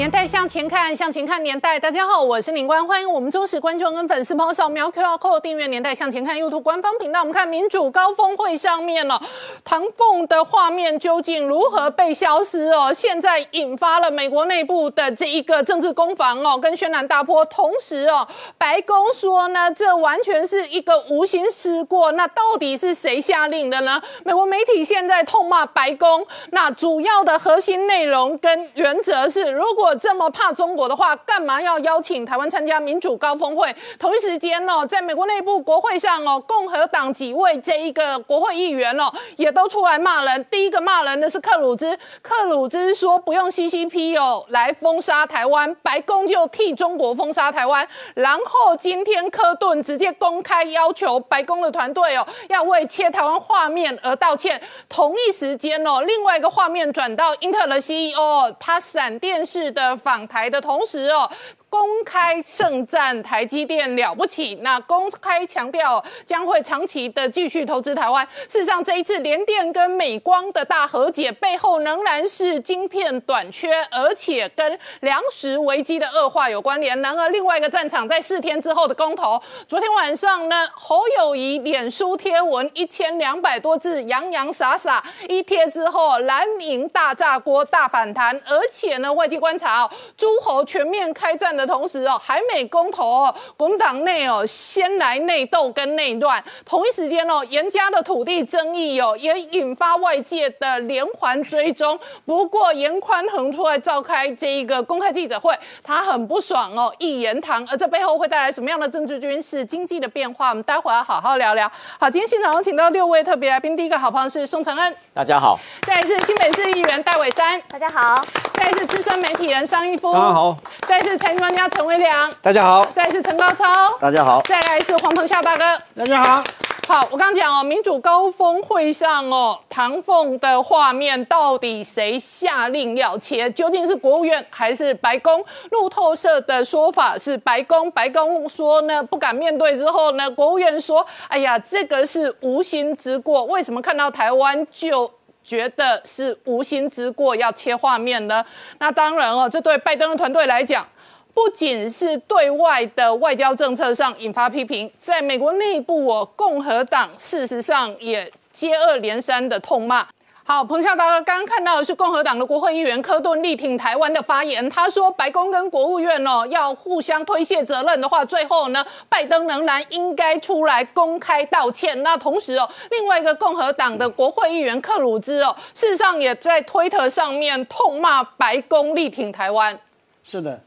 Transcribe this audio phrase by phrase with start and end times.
[0.00, 1.78] 年代向前看，向前看年代。
[1.78, 7.20] 大家好，我是林官，欢迎我们忠实观众跟粉丝朋友扫描 QR Code 订阅《年代向前看》YouTube 官方频道。
[7.20, 9.20] 我们看民主高峰会上面哦，
[9.62, 12.90] 唐凤的画面究竟如何被消失哦？
[12.94, 17.44] 现在引发了美国内部的这一个政治攻防哦，跟轩然大波。
[17.44, 22.10] 同时哦，白宫说呢，这完全是一个无心失过。
[22.12, 24.00] 那到底是谁下令的呢？
[24.24, 33.74] 美国媒体现在痛骂白宫，那主要的核心内容跟原则是，如果这么怕中国的话，干嘛要邀请台湾参加民主高峰会？
[33.98, 40.44] 同一时间哦，在美国内部国会上哦，共和党几位这一个国会议员哦，也都出来骂人。
[40.46, 47.86] 第一个骂人的是克鲁兹，克鲁兹说不用 CCP 哦来封杀台湾，白宫就替中国封杀台湾。
[48.14, 54.60] 然后今天科顿直接公开要求白宫的团队哦，要为切台湾画面而道歉。
[54.88, 59.79] 同一时间哦，另外一个画面转到英特尔的 CEO，他闪电式的。
[59.80, 61.30] 的访台的同时哦。
[61.70, 68.26] 公开盛赞台积电了不起，那公开强调将会长期的继续投资台湾。
[68.48, 77.00] 事实上，这一次联电跟美光的大和解背后，仍然是晶片短缺，而且跟粮食危机的恶化有关联。
[77.00, 91.59] 然而，另外一个战场在四天之后的公投，昨天晚上呢，侯友谊脸书贴文一千两百多字，洋洋洒洒一贴之后，蓝营大炸锅大反弹，而且呢，外界观察哦，诸侯全面开战。
[91.60, 101.98] 的同时哦，海美公投哦，国民党内哦先来内斗跟内乱，同一时间哦，严家的土地争议哦也引发外界的连环追踪。
[102.24, 107.66] 不过严宽恒出来召开这一个公开记者会，他很不爽哦，一言堂。
[107.70, 110.48] 而这背后会带来什么样的政治、军事、经济的变化？
[110.48, 111.70] 我们待会要好好聊聊。
[111.98, 120.56] 好，今天现场有请到六位特别来宾，第一个好朋友是宋承恩，大家好；再一次新北市议员戴伟山，大家好；再一次资深媒体人商一夫，大家好；
[120.88, 125.64] 再一次财经专家陈伟良，大家好；再是陈高超，大家好；再来是黄鹏夏大哥，
[125.96, 126.44] 大家好。
[126.86, 133.50] 好，我刚讲哦，民主高峰会上哦，唐凤的画面到底谁下令要切？
[133.50, 135.44] 究竟是国务院还是白宫？
[135.72, 139.76] 路透社的说法是白宫，白宫说呢不敢面对。
[139.76, 143.44] 之后呢，国务院说，哎呀，这个是无心之过。
[143.46, 145.10] 为什么看到台湾就
[145.42, 148.44] 觉得是无心之过要切画面呢？
[148.78, 150.86] 那当然哦，这对拜登的团队来讲。
[151.32, 160.06] 不仅是对外的外交政策上引发批评，在美国内部哦，共和党事实上也接二连三的痛骂。
[160.42, 172.02] 好，彭孝大哥刚刚看到的是共和党的国会议员科顿力挺台湾的发言，他说白宫跟国务院哦要互相推卸责任的话，最后呢，拜登仍然应该出来公开道歉。
[172.02, 179.78] 那同时哦，另外一个共和党的国会议员克鲁兹哦，事实上也在推特上面痛骂白宫力挺台湾。
[180.24, 180.58] 是的。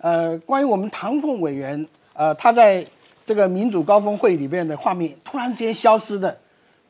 [0.00, 2.86] 呃，关于我们唐凤委员，呃，他在
[3.24, 6.38] 这个民主高峰会里面的画面突然间消失的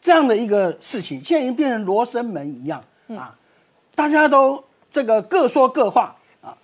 [0.01, 3.35] 这样的一个事情，现在已经变成罗生门一样啊！
[3.95, 6.55] 大家都这个各说各话啊，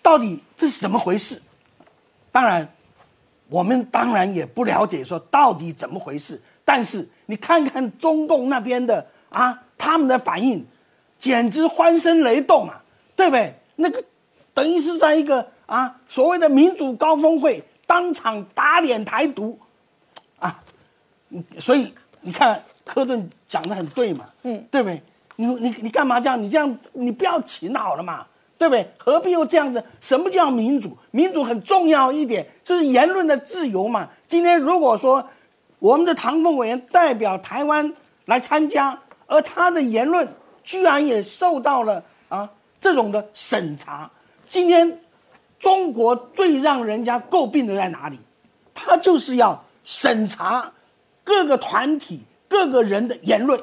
[0.00, 1.40] 到底这是怎么回事？
[2.32, 2.66] 当然，
[3.48, 6.40] 我们当然也不了解说到底怎么回事。
[6.64, 10.66] 但是你看看中共那边的啊，他们的反应
[11.18, 12.82] 简直欢声雷动啊，
[13.14, 13.54] 对不对？
[13.76, 14.02] 那个。
[14.60, 19.58] 等于是在一个啊所谓的民主高峰会当场打脸台独，
[20.38, 20.62] 啊，
[21.58, 25.02] 所以你看科顿讲的很对嘛，嗯，对不对？
[25.36, 26.42] 你你你干嘛这样？
[26.42, 28.26] 你这样你不要请好了嘛，
[28.58, 28.86] 对不对？
[28.98, 29.82] 何必又这样子？
[29.98, 30.94] 什么叫民主？
[31.10, 34.10] 民主很重要一点，就是言论的自由嘛。
[34.28, 35.26] 今天如果说
[35.78, 37.94] 我们的唐凤委员代表台湾
[38.26, 40.28] 来参加，而他的言论
[40.62, 44.10] 居然也受到了啊这种的审查。
[44.50, 44.98] 今天，
[45.60, 48.18] 中国最让人家诟病的在哪里？
[48.74, 50.72] 他就是要审查
[51.22, 53.62] 各个团体、各个人的言论，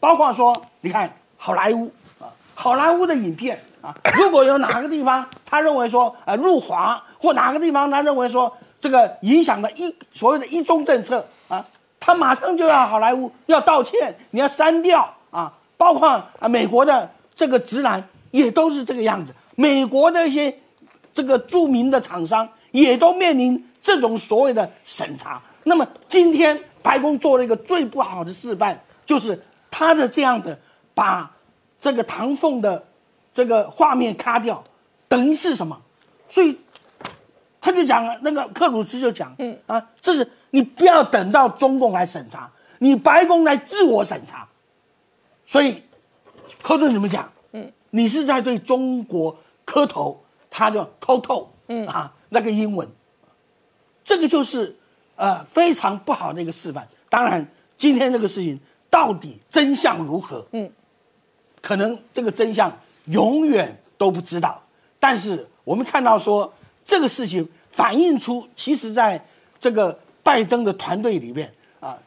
[0.00, 1.86] 包括说，你看好莱坞
[2.18, 2.26] 啊，
[2.56, 11.64] 好莱坞的影片啊， 如果有哪个地方他认为说呃入华，或哪个地方他认为说这个影响了一所谓的一中政策啊，
[12.00, 16.08] 他马上就要好莱坞要道歉，你要删掉啊，包括
[16.40, 18.02] 啊美国的这个直男
[18.32, 19.32] 也都是这个样子。
[19.56, 20.56] 美国的一些
[21.12, 25.40] 这个著名的厂商也都面临这种所谓的审查。
[25.64, 29.40] 那么今天白宫做了一个最不好的示范，就是
[29.70, 30.58] 他的这样的
[30.94, 31.30] 把
[31.80, 32.84] 这个唐凤的
[33.32, 34.62] 这个画面卡掉，
[35.08, 35.80] 等于是什么？
[36.28, 36.58] 所以
[37.60, 44.46] 他就讲了，那个克鲁兹就讲，嗯啊，这是你不要等到中共来审查，你白宫来自我审查。
[45.46, 45.82] 所以，
[46.62, 47.30] 寇顿怎么讲？
[47.52, 52.88] 嗯，你是在对中国磕头，他就抠透，嗯啊，那个英文，
[54.02, 54.76] 这个就是
[55.16, 56.86] 呃非常不好的一个示范。
[57.08, 57.46] 当然，
[57.76, 58.58] 今天这个事情
[58.90, 60.46] 到底真相如何？
[60.52, 60.70] 嗯，
[61.60, 62.76] 可能这个真相
[63.06, 64.62] 永远都不知道。
[64.98, 66.52] 但是我们看到说，
[66.84, 69.24] 这个事情反映出，其实在
[69.58, 71.98] 这个拜登的团队里面啊，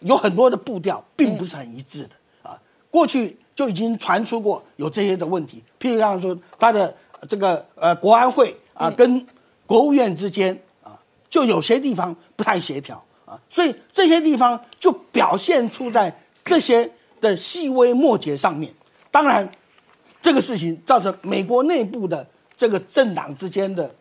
[0.00, 2.10] 有很多的步调并不是很一致的
[2.42, 2.58] 啊。
[2.90, 6.94] 过去就已经传出过有这些的问题，譬如像说他的
[7.28, 9.26] 这个呃国安会啊跟
[9.66, 10.98] 国务院之间啊，
[11.28, 16.14] 就有些地方不太协调啊，所以这些地方就表现出在
[16.44, 16.90] 这些
[17.20, 18.72] 的细微末节上面。
[19.10, 19.48] 当然，
[20.20, 22.26] 这个事情造成美国内部的
[22.56, 23.92] 这个政党之间的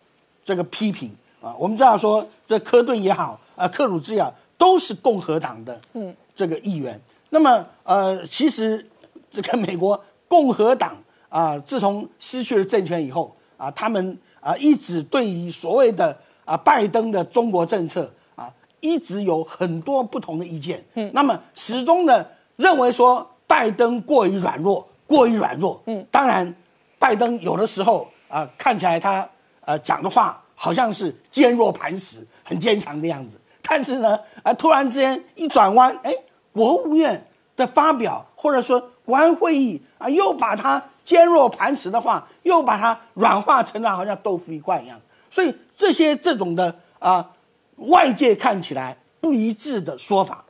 [0.43, 1.09] 这个批评
[1.41, 1.55] 啊。
[1.57, 6.99] 我们知道说，这科顿也好啊，克鲁兹也好，都是共和党的嗯这个议员。
[7.29, 8.85] 那么，呃，其实
[9.31, 10.95] 这个美国共和党
[11.35, 18.49] 啊，自从失去了政权以后啊，他们啊一直对于所谓的啊拜登的中国政策啊，
[18.79, 20.81] 一直有很多不同的意见。
[20.93, 25.81] 嗯，那么始终呢认为说拜登过于软弱，过于软弱。
[25.87, 26.55] 嗯，当然，
[26.97, 29.27] 拜登有的时候啊看起来他
[29.65, 36.15] 呃讲的话好像是坚若磐石，很坚强的样子，但是呢啊突然之间一转弯，哎。
[36.55, 37.27] 国务院
[37.57, 44.99] 的发表，或者说国安会议啊，又把它坚若磐石的话，又把它软化成了好像豆腐一块一样。
[45.29, 47.31] 所以这些这种的啊，
[47.77, 50.43] 外界看起来不一致的说法，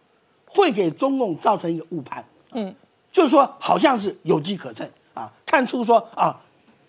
[0.46, 2.24] 会给中共造成一个误判。
[2.54, 2.74] 嗯，
[3.12, 6.40] 就是说好像是有机可乘啊，看出说啊，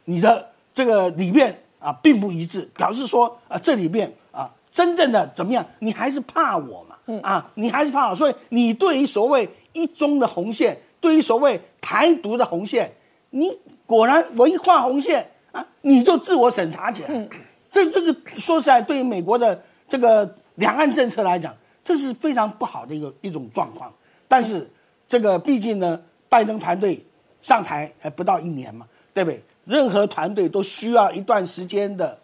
[0.04, 6.96] 你的这个里面啊并不一致，表示说啊这里面啊真正的怎么样，你还是怕我嘛。
[7.08, 12.92] 嗯啊，你还是怕，所以你对于所谓一中的红线，对于所谓台独的红线，
[13.36, 17.28] 你果然我一画红线啊，你就自我审查起来。
[17.70, 23.92] 这这个说实在，对于美国的这个两岸政策来讲，这是非常不好的一个一种状况。
[24.26, 24.68] 但是
[25.06, 27.04] 这个毕竟呢，拜登团队
[27.42, 29.42] 上台还不到一年嘛，对不对？
[29.64, 32.18] 任何团队都需要一段时间的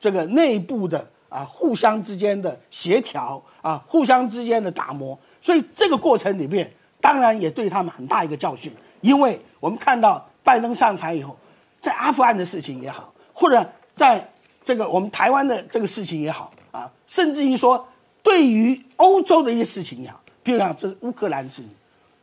[0.00, 1.06] 这个内部的。
[1.30, 8.72] 啊，互相之间的协调啊，互相之间的打磨，所以这个过程里面，当然也对他们很大一个教训。
[9.00, 11.36] 因为我们看到拜登上台以后，
[11.80, 14.30] 在阿富汗的事情也好，或者在
[14.62, 17.84] 这个我们台湾的这个事情也好啊，甚至于说
[18.22, 21.68] 对于欧洲的一些事情也好，比如讲这是乌克兰事情，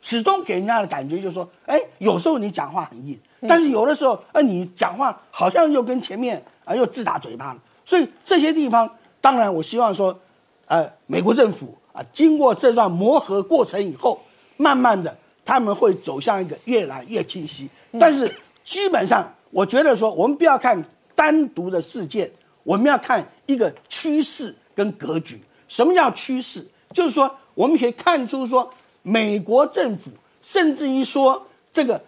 [0.02, 7.60] 始终给人家的感觉就是说，哎，有时候你讲话很硬，但是有的时候，啊，你讲话好像又跟前面啊又自打嘴巴了。
[7.84, 8.90] 所以这些地方。
[9.24, 10.20] 当然，我希望说，
[10.66, 14.20] 呃，美国政府啊，经过这段磨合过程以后，
[14.58, 15.16] 慢慢的
[15.46, 17.70] 他们会走向一个越来越清晰。
[18.00, 18.32] 但是
[18.64, 20.84] 基本上，我觉得说，我们不要看
[21.16, 22.32] 单独的事件，
[22.64, 25.40] 我们要看一个趋势跟格局。
[25.68, 26.66] 什么叫趋势？
[26.94, 30.12] 就是说，我们可以看出说，美国政府
[30.42, 32.02] 甚至于说这个，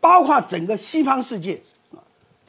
[0.00, 1.60] 包括整个西方世界
[1.92, 1.98] 啊，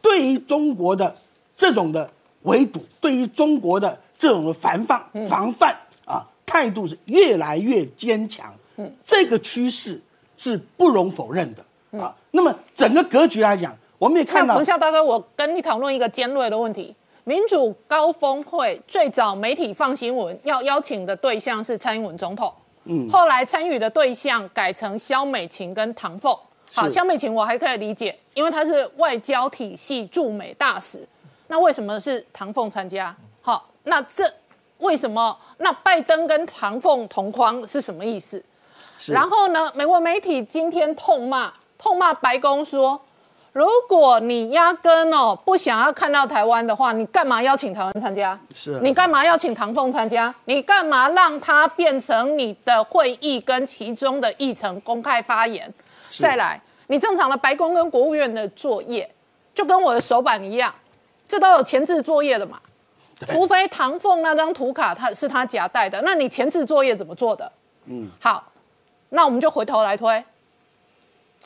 [0.02, 1.16] 对于中国的
[1.56, 2.10] 这种的
[2.44, 4.00] 围堵，对于中国的。
[4.22, 10.00] 这种的防范防范啊态度是越来越坚强，嗯，这个趋势
[10.38, 12.16] 是不容否认的啊。
[12.32, 14.56] 那么整个格局来讲，我们也看到。
[14.56, 22.54] 彭笑大哥，我跟你讨论一个尖锐的问题：民主高峰会最早媒体放新闻要邀请的对象是蔡英文总统，
[22.86, 26.36] 嗯，后来参与的对象改成萧美琴跟唐凤。
[26.74, 31.08] 好，萧美琴我还可以理解，因为她是外交体系驻美大使。
[31.48, 33.16] 那为什么是唐凤参加？
[33.42, 33.68] 好。
[33.84, 34.24] 那这
[34.78, 35.36] 为什么？
[35.58, 38.42] 那拜登跟唐凤同框是什么意思？
[39.08, 39.72] 然后呢？
[39.74, 43.02] 美国媒体今天痛骂痛骂白宫说，
[43.54, 48.40] 如果你压根哦不想要看到台湾的话，你干嘛邀请台湾参加？
[48.54, 50.34] 是你干嘛邀请唐凤参加？
[50.46, 55.74] 你干嘛让他变成你的会议跟其中的议程公开发言？
[56.20, 59.10] 再来，你正常的白宫跟国务院的作业，
[59.56, 60.72] 就跟我的手板一样，
[61.28, 62.60] 这都有前置作业的嘛。
[63.28, 67.52] 除非唐凤那张图卡他是他夹带的，那你前置作业怎么做的？
[67.86, 68.44] 嗯，好，
[69.10, 70.24] 那我们就回头来推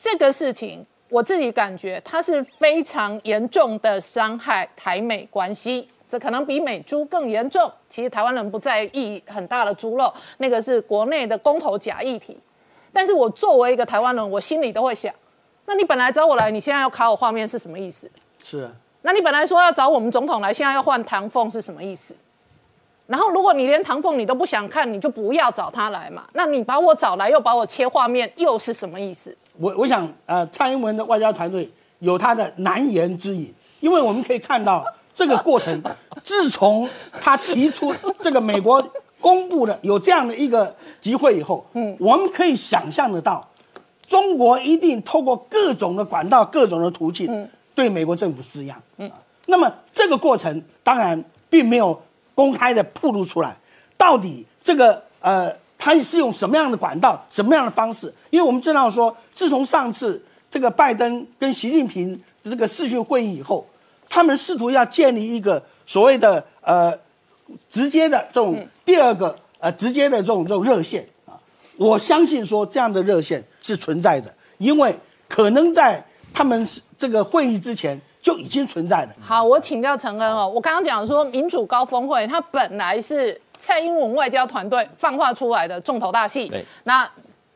[0.06, 0.86] 这个事情。
[1.10, 7.72] 我自己感觉它是非常严重的伤害台美关系，这可能比美猪更严重。
[7.90, 12.38] 其实台湾人不在意很大的猪肉，那个是国内的公投假议题。
[12.92, 15.14] 但是我作为一个台湾人，我心里都会想，
[15.66, 18.10] 那你本来找我来，你现在要卡我画面是什么意思？
[18.44, 18.70] 是。
[19.04, 22.16] 那你本来说要找我们总统来，现在要换唐凤是什么意思？
[23.08, 26.26] 然后如果你连唐凤你都不想看，你就不要找他来嘛。
[26.34, 29.38] 那你把我找来又把我切画面，又是什么意思？
[29.58, 31.70] 我我想，呃，蔡英文的外交团队
[32.00, 35.82] 有他的难言之隐，因为我们可以看到这个过程，
[36.24, 38.86] 自从他提出这个美国
[39.20, 43.50] 公布的有这样的一个集会以后，嗯，我们可以想象得到，
[44.08, 49.12] 中国一定透过各种的管道、各种的途径，对美国政府施压，嗯，
[49.48, 52.02] 那么这个过程当然并没有。
[52.36, 53.56] 公开的曝露出来，
[53.96, 58.13] 到底这个呃，他是用什么样的管道、什么样的方式？
[58.29, 63.67] 因为我们知道说，自从上次这个拜登跟习近平这个视讯会议以后，
[64.10, 66.98] 他们试图要建立一个所谓的呃
[67.70, 71.38] 直接的这种第二个呃直接的这种这种热线啊。
[71.77, 74.96] 我相信说这样的热线是存在的，因为
[75.27, 76.03] 可能在
[76.34, 76.67] 他们
[76.98, 78.00] 这个会议之前。
[78.25, 79.13] 就已经存在的。
[79.22, 86.52] 好，我请教陈恩哦，我刚刚讲说民主高峰会，它本来是蔡英文外交团队放话出来的重头大戏。
[86.84, 87.08] 那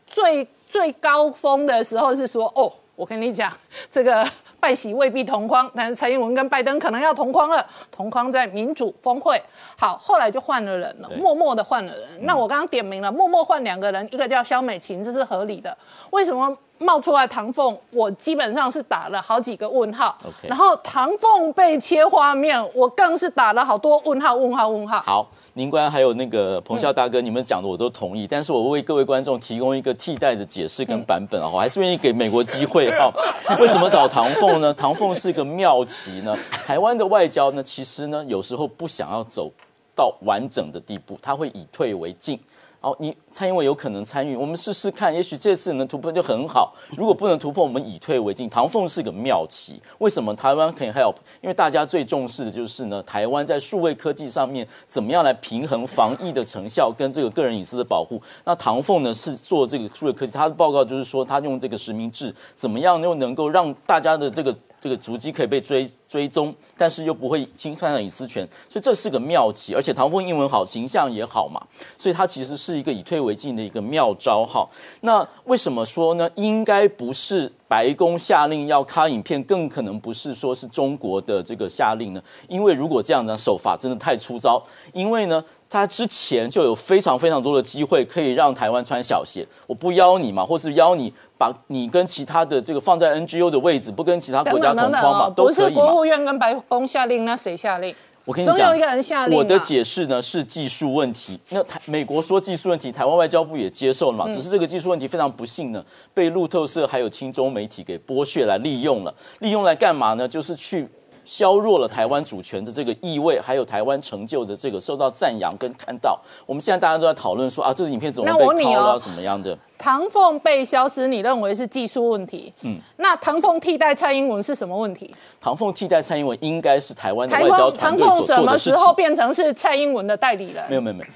[0.05, 3.51] 最最高峰的时候是说，哦，我跟你讲，
[3.91, 4.27] 这个
[4.59, 9.41] 拜喜未必同框，但是蔡英文跟拜登可能要同框了，同框在民主峰会。
[9.77, 12.07] 好，后来就换了人了，默默的换了人。
[12.21, 15.77] 那我刚刚点名了，默默换两个人，一个叫肖美琴，这是合理的。
[16.11, 16.57] 为什么？
[16.81, 20.17] 冒出来唐凤，我基本上是打了好几个问号。
[20.43, 25.01] 然后唐凤被切画面，我更是打了好多问号、问号、问号。
[25.01, 33.11] 好，宁官还有那个彭笑大哥，你们讲的我都同意，但是我为各位观众提供一个替代的解释跟版本啊，我还是愿意给美国机会哈。
[33.59, 34.73] 为什么找唐凤呢？
[34.77, 36.37] 唐凤是个妙棋呢。
[36.51, 39.51] 台湾的外交呢，其实呢，有时候不想要走
[39.95, 42.39] 到完整的地步，他会以退为进。
[42.81, 46.73] 好，你蔡英文有可能参与，我们试试看，也许这次能突破就很好。
[46.95, 48.49] 如果不能突破，我们以退为进。
[48.49, 51.15] 唐凤是个妙棋，为什么台湾可以 help？
[51.41, 58.21] 因为大家最重视的就是呢，台湾在数位科技上面怎么样来平衡防疫的成效跟这个个人隐私的保护。
[58.45, 64.55] 那唐凤呢是做这个数位科技，他的报告就是说他用这个实名制，怎么样又能够让大家的这个。
[64.79, 69.73] 这个足迹可以被追追踪，但是又不会侵犯到隐私权，所以这是个妙棋。
[69.75, 71.61] 而且唐风英文好，形象也好嘛，
[71.97, 74.67] 所以它其实是一个以退为进的一个妙招哈。
[75.01, 76.29] 那为什么说呢？
[76.35, 82.23] 应该不是白宫下令要卡影片，更可能不是说是中国的这个下令呢？
[82.47, 84.63] 因为如果这样呢，手法真的太粗糙。
[84.93, 85.43] 因为呢。
[85.69, 97.93] 他之前就有非常非常多的机会可以让台湾穿小鞋，我不邀你嘛，或是邀你把你跟其他的这个放在 NGO 的位置，不跟其他国家同框嘛，都可以不是国务院跟白宫下令，那谁下令？
[98.25, 99.37] 我跟你讲，总有一个人下令。
[99.37, 101.39] 我的解释呢是技术问题。
[101.49, 104.27] 那台美国说技术问题，台湾外交部也接受了嘛？
[104.31, 105.83] 只是这个技术问题非常不幸呢，
[106.13, 109.13] 被路透社还有青州媒体给剥削来利用了。
[109.39, 110.27] 利用来干嘛呢？
[110.27, 110.87] 就是去。
[111.29, 116.19] 削弱了台湾主权的这个意味，还有台湾成就的这个受到赞扬跟看到。
[116.47, 119.55] 我们现在大家都在讨论说啊，这个影片怎么被掏到什么样的？
[119.77, 122.51] 唐凤被消失，你认为是技术问题？
[122.61, 125.13] 嗯，那唐凤替代蔡英文是什么问题？
[125.39, 128.71] 唐凤替代蔡英文应该是台湾的外交团队所做的事情。
[128.71, 130.65] 什么时候变成是蔡英文的代理人？
[130.67, 131.09] 没有没有没有。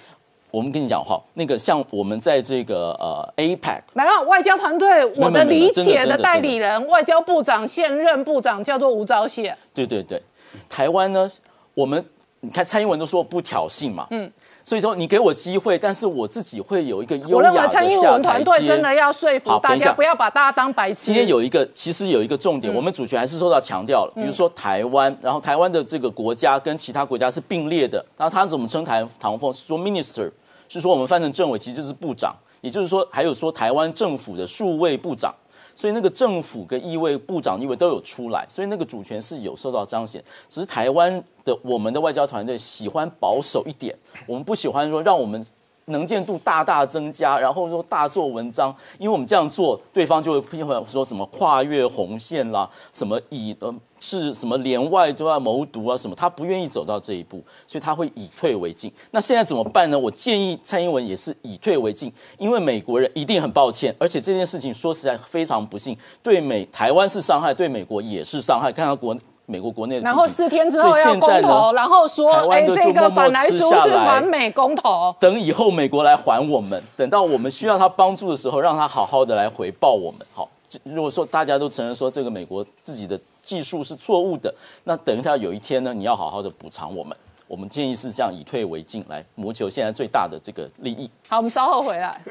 [0.54, 9.52] 我们跟你讲哈，那个像我们在这个呃 APEC，来了外交团队，我的理解的代理人，外交部长现任部长叫做吴钊燮。
[9.74, 10.22] 对对对，
[10.70, 11.28] 台湾呢，
[11.74, 12.06] 我们
[12.42, 14.32] 你看蔡英文都说不挑衅嘛，嗯，
[14.64, 21.06] 所以说你给我机会，但是我自己会有一个优雅的蔡英文团队真的要说服大家，不要把大家当白痴。
[21.06, 30.30] 今天有一个，其实有一个重点，我们主权还是受到强调了，比如说台湾，然后台湾的这个国家跟其他国家是并列的，然后他怎么称台唐凤说 minister。
[30.74, 35.34] 是说我们翻成政委其实就是部长，也就是说还有说台湾政府的数位部长，
[35.76, 40.24] 所以那个政府跟意味部长意味都有出来，所以那个主权是有受到彰显。
[40.50, 45.46] 只是台湾的我们的外交团队喜欢保守一点，我们不喜欢说让我们
[45.86, 53.74] 能见度大大增加，然后说大做文章，因为我们这样做，对方就会批判说什么跨越红线啦，什么以呃。
[54.06, 55.96] 是什么连外都要谋独啊？
[55.96, 58.92] 什么他不愿意走到这一步，所以他会以退为进。
[59.12, 59.98] 那现在怎么办呢？
[59.98, 68.74] 我建议蔡英文也是以退为进，因为美国人一定很抱歉，而且这件事情说实在非常不幸，对美台湾是伤害，对美国也是伤害。
[68.74, 80.20] 看看国美国国内，然后四天之后要公投，然后说哎这个反来猪是反美公投，等以后美国来还我们，等到我们需要他帮助的时候，让他好好的来回报我们。
[80.34, 80.50] 好，
[80.84, 83.20] 如果说大家都承认说这个美国自己的。
[83.44, 87.14] 技术是错误的，那等一下有一天呢，你要好好的补偿我们。
[87.46, 91.12] 我们建议是这样，以退为进，来谋求现在最大的这个利益。
[91.28, 92.22] 好，我们稍后回来。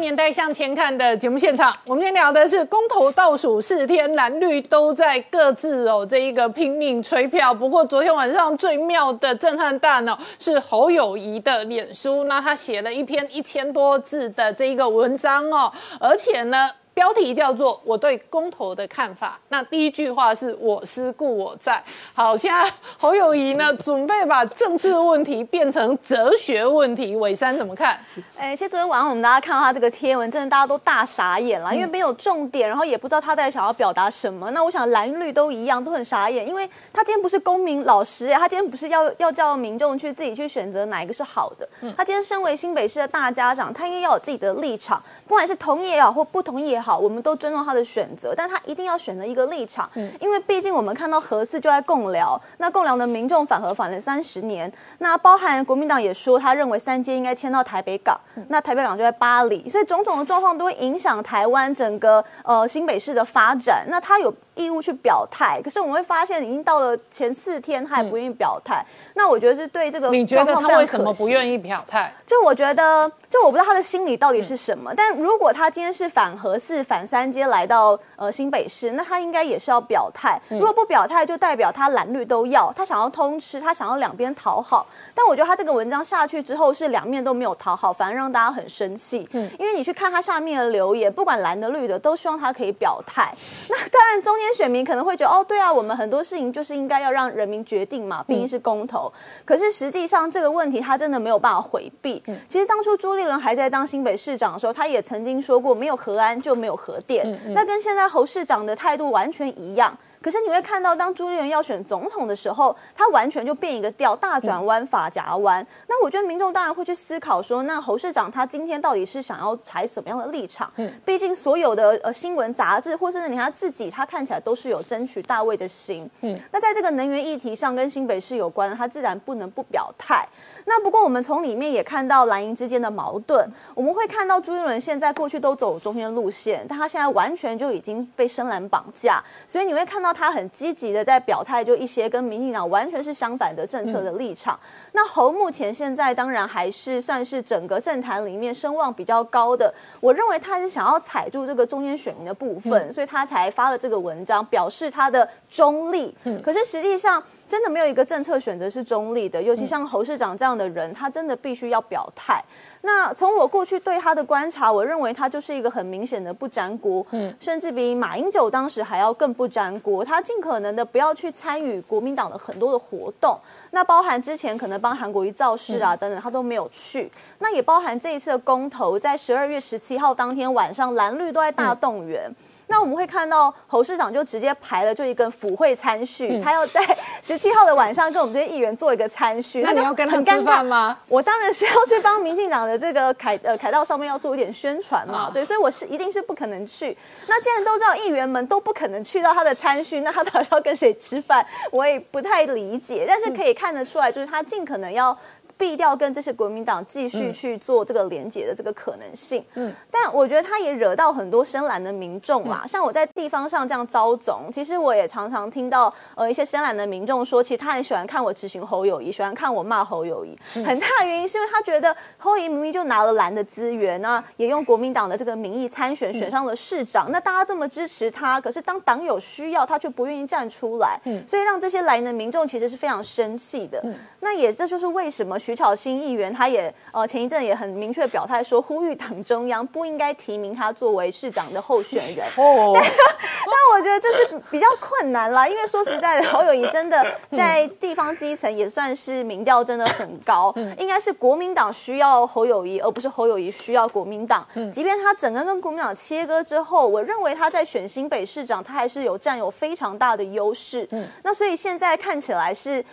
[0.00, 7.52] 年代向前看的节目现场，我们今天聊的是公投倒数四天，蓝绿都在各自哦这一个拼命吹票。
[7.52, 16.70] 不过昨天晚上最妙的震撼弹哦，是侯友谊的脸书，那他写了一篇一千多字的这一个文章哦，而且呢。
[16.98, 19.38] 标题叫做“我对公投的看法”。
[19.50, 21.80] 那第一句话是我思故我在。
[22.12, 27.14] 好，现在侯友谊呢，准备把政治问题变成哲学问题。
[27.14, 27.96] 伟山怎么看？
[28.36, 34.50] 哎，其实昨天晚上我们大家看到他这个贴文，真的大家都大傻眼了，因为没有重点，然后也不知道他在想要表达什么。
[34.50, 41.68] 那我想蓝绿都一样，都很傻眼，因为他今天不是公民老师，他今天不是要 要叫民众去自己去选择哪一个是好的。
[41.96, 46.87] 他今天身为新北市的大家长，他应该要有自己的立场，不管是同意也好或不同意也好。
[46.88, 58.18] 好，我们都尊重他的选择，但他一定要选择一个立场，因为毕竟我们看到核四就在共聊，那共聊的民众反核反了三十年，那包含国民党也说他认为三阶应该迁到台北港，
[58.48, 64.34] 那台北港就在巴黎，所以种种的状况都会影响台湾整个呃新北市的发展，那他有。
[64.58, 68.84] 义务去表态，可是我们会发现，已经到了前四天，他也不愿意表态。
[69.14, 72.12] 那我觉得是对这个你觉得他为什么不愿意表态？
[72.26, 74.92] 就我觉得，就我不知道他的心理到底是什么。
[74.96, 80.40] 但如果他今天是反核四、反三阶来到呃新北市，那他应该也是要表态。
[80.48, 84.84] 如果不表态，就代表他蓝绿都要，他想要通吃，他想要两边讨好。
[85.14, 89.28] 但我觉得他这个文章下去之后，是两面都没有讨好，反而让大家很生气。
[89.32, 93.32] 嗯，因为你去看他下面的留言，不管蓝的绿的，都希望他可以表态。
[93.70, 94.47] 那当然中间。
[94.54, 99.12] 选民可能会觉得哦，对啊，我们很多事情就是应该要让人民决定嘛，毕竟是公投。
[99.44, 102.22] 可是实际上这个问题他真的没有办法回避。
[102.48, 107.26] 其实当初朱立伦还在当新北市长的时候，他也曾经说过，没有核安就没有核电。
[107.54, 109.96] 那跟现在侯市长的态度完全一样。
[110.20, 115.64] 可是你会看到，当朱立伦要选总统的时候，他完全就变一个调，大转弯，发夹弯。
[115.86, 120.68] 那我觉得民众当然会去思考说，那侯市长他今天到底是想要采什么样的立场？
[120.76, 126.10] 嗯，毕竟所有的呃新闻杂志，或甚至你他自己，他看起来都是有争取大位的心。
[126.22, 130.26] 嗯，那在这个能源议题上跟新北市有关，他自然不能不表态。
[130.64, 140.07] 那不过我们从里面也看到蓝营之间的矛盾，我们会看到朱立伦现在过去都走中间路线，但他现在完全就已经被深蓝绑架，所以你会看到。
[140.12, 144.58] 他很积极的在表态，就一些跟民进党完全是相反的政策的立场。
[144.92, 149.72] 那侯目前现在当然还是算是整个政坛里面声望比较高的。
[150.00, 156.16] 我认为他是想要踩住这个中间选民的部分，所以他才发了这个文章，表示他的中立。
[156.42, 157.22] 可是实际上。
[157.48, 162.44] 真的没有一个政策选择是中立的，尤其像侯市长这样的人，他真的必须要表态。
[162.82, 170.04] 那从我过去对他的观察，我认为他就是一个很明显的不沾锅，嗯，甚至比马英九当时还要更不沾锅。
[170.04, 173.38] 他尽可能的不要去参与国民党的很多的活动，
[173.72, 177.10] 那包含之前可能帮韩国瑜造势啊等等，他都没有去。
[177.38, 182.30] 那也包含这一次的公投，在十二月十七号当天晚上，蓝绿都在大动员。
[182.68, 186.80] 那我们会看到侯市长就直接排了就一个府会参叙，他要在
[187.22, 189.62] 十七号的晚上跟我们这些议员做一个参叙。
[189.62, 190.98] 那你要跟他吃饭吗？
[191.08, 195.30] 我当然是要去帮民进党的这个凯呃凯道上面要做一点宣传嘛。
[195.32, 196.96] 对，所以我是一定是不可能去。
[197.26, 201.44] 那既然都知道议员们都不可能去到他的参叙，那他到底要跟谁吃饭？
[201.72, 203.04] 我也不太理解。
[203.08, 205.18] 但是可以看得出来，就是他尽可能要。
[205.58, 212.64] 避掉跟这些国民党继续去做这个连结的这个可能性，嗯，但我觉得他也惹到很多深蓝的民众啦。
[212.66, 220.38] 像我在地方上这样遭总，其实我也常常听到呃一些深蓝的民众说，其实他很喜欢看我执行侯友谊，喜欢看我骂侯友谊。
[220.64, 233.84] 很大原因是因为他觉得侯友谊明明就拿了蓝的资源，那也用国民党的这个名义参选，选上了市长，那大家这么支持他，可是当党有需要，他却不愿意站出来，嗯，所以让这些蓝的民众其实是非常生气的。
[234.20, 235.36] 那也这就是为什么。
[235.48, 242.26] 徐巧芯议员，他也呃前一阵也很明确表态说，呼吁党中央不应该提名他作为市长的候选人。
[242.36, 247.02] 哦， 但我觉得这是比较困难啦，因为说实在的，侯友谊真的
[247.34, 254.46] 在地方基层也算是民调真的很高，应该是国民党需要侯友谊，而不是侯友谊需要国民党。
[254.70, 260.86] 即便他整个跟国民党切割之后，我认为他在选新北市长，他还是有占有非常大的优势。
[260.90, 262.84] 嗯，那所以现在看起来是。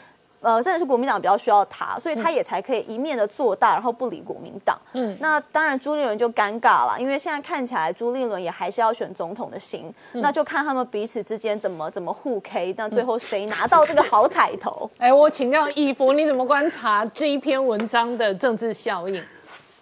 [0.46, 4.80] 呃，真的是国民党比较需要他，所以他也才可以一面的做大，然后不理国民党。
[4.94, 14.88] 嗯，那当然朱立伦就尴尬了，因为现在看起来朱立伦也还是要选总统的心，那就看他们彼此之间怎么怎么互 K，那最后谁拿到这个好彩头？
[15.00, 19.24] 哎，我请教义福，你怎么观察这一篇文章的政治效应？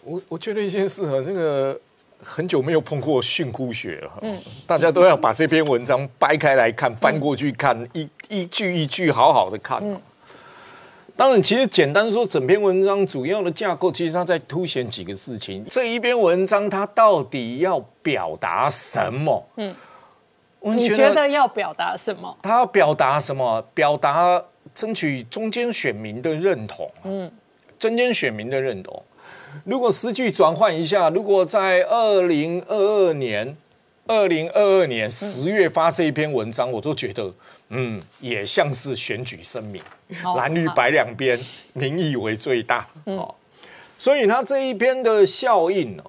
[0.05, 1.77] 我我觉得一件事哈，这个
[2.21, 9.83] 很久没有碰过训诂学了，嗯，大家都要把这篇文章掰开来看，翻过去看，一一句一句好好的看。
[11.15, 15.63] 当然，其实简单说，整篇文章主要的架构，其实它在凸显几个事情。
[15.69, 19.45] 这一篇文章它到底要表达什么？
[19.57, 19.75] 嗯，
[20.61, 22.35] 你觉得要表达什么？
[22.41, 23.61] 它要表达什么？
[23.75, 26.89] 表达争取中间选民的认同。
[27.03, 27.31] 嗯，
[27.77, 29.03] 中间选民的认同。
[29.65, 33.55] 如果时句转换一下，如果在二零二二年，
[34.07, 37.31] 二零二二年十月发这一篇文章，我都觉得，
[37.69, 39.81] 嗯，也像是选举声明。
[40.35, 41.39] 蓝绿白两边，
[41.73, 43.33] 民意为最大哦，
[43.97, 46.03] 所以他这一边的效应呢，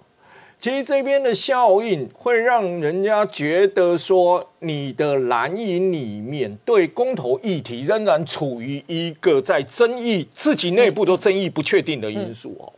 [0.58, 12.72] 其实这边的效应会让人家觉得说，你的蓝营里面对公投议题仍然处于一个在争议，自己内部都争议不确定的因素哦。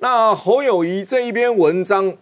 [0.00, 2.14] 那侯友谊这一篇文章。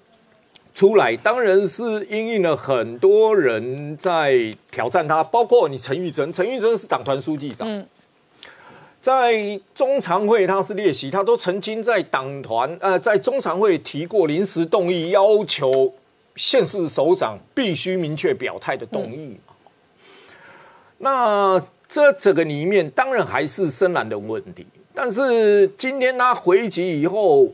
[0.75, 7.85] 出来当然是因应了很多人在挑战他，包括你陈玉珍，陈玉珍是党团书记长，
[9.01, 15.93] 在中常会他是列席，他都曾经在党团呃在中常会提过临时动议，要求
[16.37, 19.37] 县市首长必须明确表态的动议。
[20.99, 27.53] 那这整个里面当然还是深蓝的问题，但是今天他回击以后。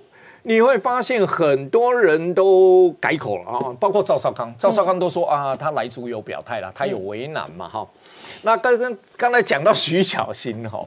[0.48, 7.86] 你会发现很多人都改口了啊，包括赵少康，赵少康都说啊，他来主有表态了，他有为难嘛哈。
[8.40, 10.82] 那刚刚刚才讲到徐小新哈，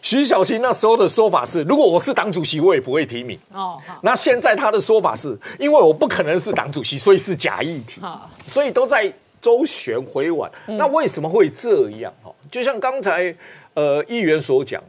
[0.00, 3.78] 徐小新那时候的说法是，如果我是党主席，我也不会提名哦。
[4.00, 8.00] 那现在他的说法是，因为我不可能是党主席，所以是假议题，
[8.46, 10.50] 所以都在周旋回婉。
[10.64, 12.32] 那为什么会这样哈？
[12.50, 13.36] 就像刚才
[13.74, 14.82] 呃议员所讲。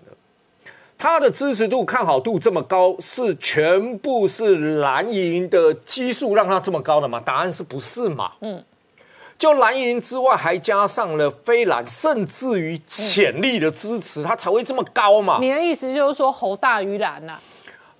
[0.98, 7.22] 他的支持度、看好度这么高，是全部是蓝营的基数让他这么高的吗？
[7.24, 8.32] 答案是不是嘛？
[8.42, 8.64] 嗯，
[9.38, 15.38] 就蓝营之外，还加上了非蓝，甚至于潜力的支持，他才会这么高嘛？
[15.40, 17.38] 你的意思就是说侯大于蓝呐？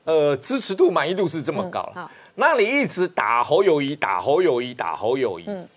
[0.06, 2.10] 呃，支持度、满意度是这么高了。
[2.34, 5.68] 那你一直打侯友谊，打侯友谊，打侯友谊，嗯，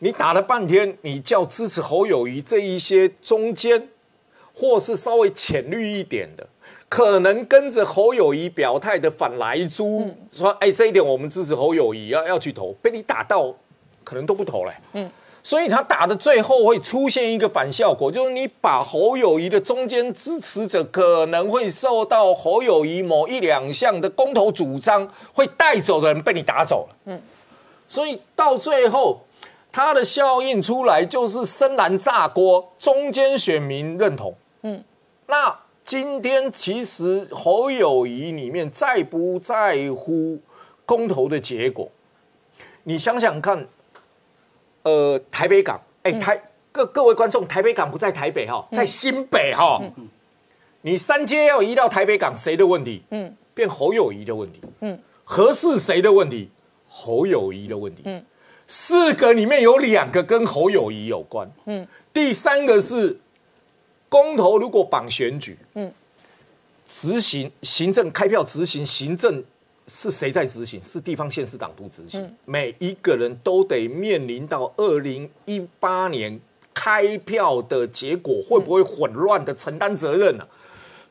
[0.00, 3.88] 你打了半天，你叫支持侯友谊这一些中间。
[4.58, 6.46] 或是稍微浅绿一点的，
[6.88, 13.54] 可能跟着侯友谊表态的反来猪说：“哎，这一点我们支持侯友谊，要要去投。”被你打到，
[14.02, 14.72] 可能都不投嘞。
[14.94, 15.10] 嗯，
[15.42, 26.96] 所以他打的最后会出现一个反效果，就是你把侯友谊的中间支持者可能会受到侯友谊某一两项的公投主张会带走的人被你打走了。
[27.04, 27.20] 嗯，
[27.90, 29.20] 所以到最后。
[29.72, 34.34] 它的效应出来就是深蓝炸锅，中间选民认同。
[35.26, 40.40] 嗯，那今天其实侯友谊里面在不在乎
[40.84, 41.90] 公投的结果？
[42.84, 43.66] 你想想看，
[44.82, 46.40] 呃，台北港，哎，台
[46.72, 49.80] 各各位观众，台北港不在台北哈，在新北哈。
[50.82, 53.02] 你三阶要移到台北港，谁的问题？
[53.10, 54.60] 嗯，变侯友谊的问题。
[54.80, 56.48] 嗯，合适谁的问题？
[56.88, 58.02] 侯友谊的问题。
[58.06, 58.24] 嗯。
[58.68, 63.16] 四个里面有两个跟侯友谊有关，嗯，第三个是
[64.08, 65.92] 公投，如果绑选举，嗯，
[66.88, 69.42] 执行行政开票执行行政
[69.86, 70.82] 是谁在执行？
[70.82, 76.40] 是地方县市党部执行，每一个人都得面临到二零一八年
[76.72, 80.46] 开票的结果会不会混乱的承担责任呢？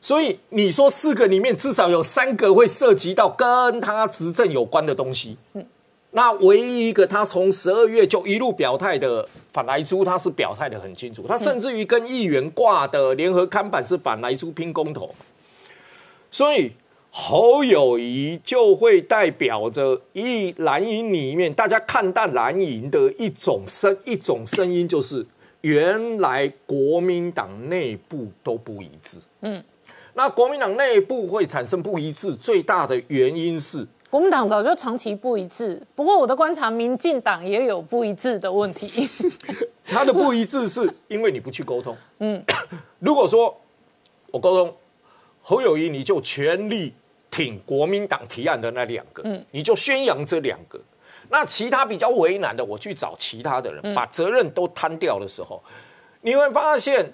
[0.00, 5.66] 所以你说四个里面至少有三个会涉及到跟他执政有关的东西，嗯。
[6.16, 15.14] 那唯一一个他从十二月就一路表态的反来珠，他是表态的很清楚，他甚至于跟议员挂的联合看板是反来珠拼公投，
[16.30, 16.72] 所以
[17.10, 25.26] 侯友谊就会代表着一蓝营里面大家看淡蓝营的一种声一种声音，就是
[25.60, 29.18] 原来国民党内部都不一致。
[29.42, 29.62] 嗯，
[30.14, 33.86] 那国民党内部会产生不一致，最大的原因是。
[34.08, 39.08] 国民党早就长期不一致，不过我的观察，民进党也有不一致的问题。
[39.84, 41.96] 他的不一致是因为你不去沟通。
[42.20, 42.42] 嗯，
[43.00, 43.54] 如果说
[44.30, 44.74] 我沟通，
[45.42, 46.94] 侯友谊你就全力
[47.30, 50.80] 挺国民党提案的那两个，嗯，你就宣扬这两个，
[51.28, 55.62] 那其他比较为难的，我去找其他的人，把责任都摊掉的时候，
[56.20, 57.12] 你会发现。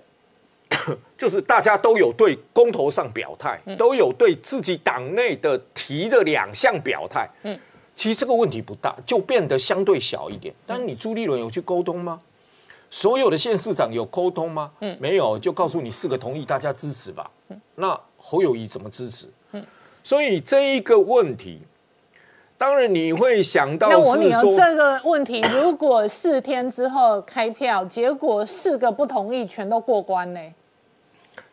[1.16, 7.28] 就是大家都有对公投上表态，都有对自己党内的提的两项表态。
[7.42, 7.58] 嗯，
[7.94, 10.54] 其实这个问题不大，就变得相对小一点。
[10.66, 12.20] 但是你朱立伦有去沟通吗？
[12.90, 14.70] 所有的县市长有沟通吗？
[14.80, 17.30] 嗯，没有，就告诉你四个同意，大家支持吧。
[17.48, 19.26] 嗯那侯友谊怎么支持？
[19.52, 19.64] 嗯，
[20.04, 21.60] 所以这一个问题，
[22.58, 30.40] 当然你会想到，那我你有这个问题，如果四天之后开票，结果四个不同意，全都过关呢？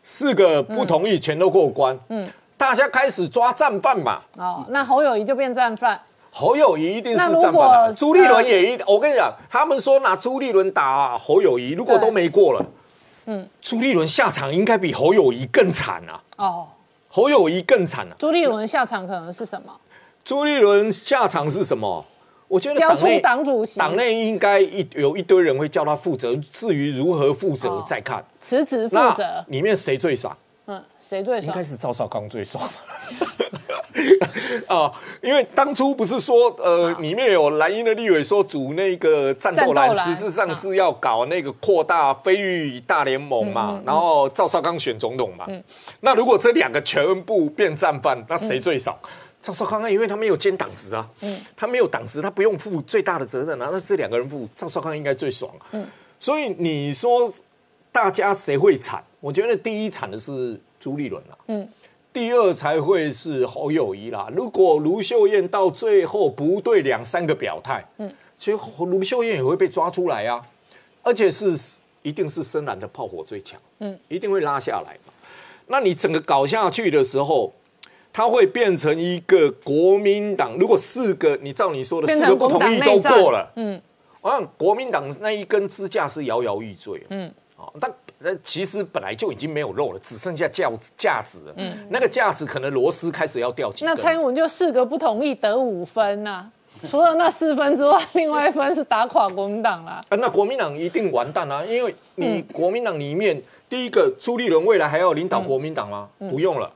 [0.02, 4.20] 四个不同意全都过关，嗯，大家开始抓战犯嘛。
[4.36, 6.00] 哦，那侯友谊就变战犯。
[6.32, 12.64] 侯友谊一定是战犯果啊，朱立伦也一，我跟你讲，他们说拿朱立伦打侯友谊，如果都没过了，
[13.26, 16.68] 嗯，朱立伦下场应该比侯友谊更惨啊，哦，
[17.08, 18.14] 侯友谊更惨啊。
[18.18, 19.72] 朱立伦下场可能是什么？
[20.24, 22.04] 朱立伦下场是什么？
[22.50, 28.24] 我觉得交出党内党主席，党内应该一有一堆人会叫他负责，至于如何负责哦再看。
[28.40, 29.44] 辞职负那责。
[29.46, 30.36] 里面谁最爽？
[30.66, 31.62] 嗯，谁最爽应该？
[31.62, 32.68] 是赵少康最爽。
[34.66, 45.46] 啊， 因为当初不是说，呃，里面有蓝营的立委说组那个战斗蓝，实质上是要搞那个扩大非域大联盟嘛，然后赵少康选总统嘛。
[46.00, 48.96] 那如果这两个全部变战犯，那谁最爽？
[49.42, 55.66] 赵少康啊，因为他没有兼党职啊，嗯他没有党职，他不用负最大的责任啊，那这两个人负，赵少康应该最爽啊。
[55.72, 55.86] 嗯
[56.18, 57.32] 所以你说
[57.90, 59.02] 大家谁会惨？
[59.20, 61.66] 我觉得第一惨的是朱立伦啦，嗯，
[62.12, 64.28] 第二才会是侯友谊啦。
[64.36, 70.44] 如果卢秀燕到最后不对两三个表态，嗯，其实卢秀燕也会被抓出来啊，
[71.02, 75.12] 而且是一定是深蓝的炮火最强，嗯，一定会拉下来嘛。
[75.68, 77.50] 那你整个搞下去的时候，
[78.20, 80.54] 它会变成一个国民党。
[80.58, 83.80] 如果四个，你照你说的四个不同意都过了，嗯，
[84.20, 93.88] 我想国民党那一根支架是摇摇欲坠，嗯，哦，但那其实本来就已经没有肉了，只剩下架架子了，嗯，那个架子可能螺丝开始要掉几根。
[93.88, 96.46] 那蔡英文就四个不同意得五分呐、
[96.86, 100.04] 除了那四分之外，另外一分是打垮国民党啦。
[100.10, 101.64] 啊，那国民党一定完蛋啊！
[101.64, 106.06] 因为你国民党里面、第一个朱立伦未来还要领导国民党吗？
[106.18, 106.70] 不用了，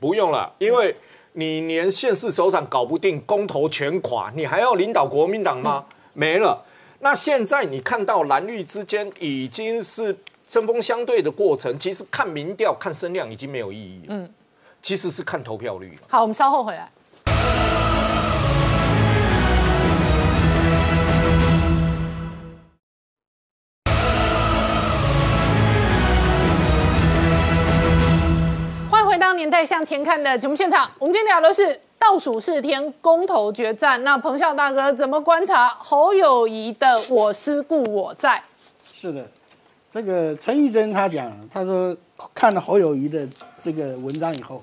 [0.00, 0.94] 不用了，因为
[1.32, 5.84] 你连县市首长搞不定，公投全垮，你还要领导国民党吗？
[6.12, 6.64] 没了。
[7.00, 10.16] 那现在你看到蓝绿之间已经是
[10.48, 14.06] 针锋相对的过程，其实看民调、看声量已经没有意义了。
[14.08, 14.28] 嗯，
[14.82, 15.96] 其实是看投票率。
[16.08, 16.90] 好，我们稍后回来。
[29.28, 34.02] 欢迎回到《年代向前看》的节目现场，我们今天聊的是倒数四天公投决战。
[34.02, 38.42] 那彭笑大哥怎么观察侯友谊的“我思故我在
[38.94, 39.30] 是的，
[39.92, 41.94] 这个陈玉珍他讲，他说
[42.34, 43.28] 看了侯友谊的
[43.60, 44.62] 这个文章以后，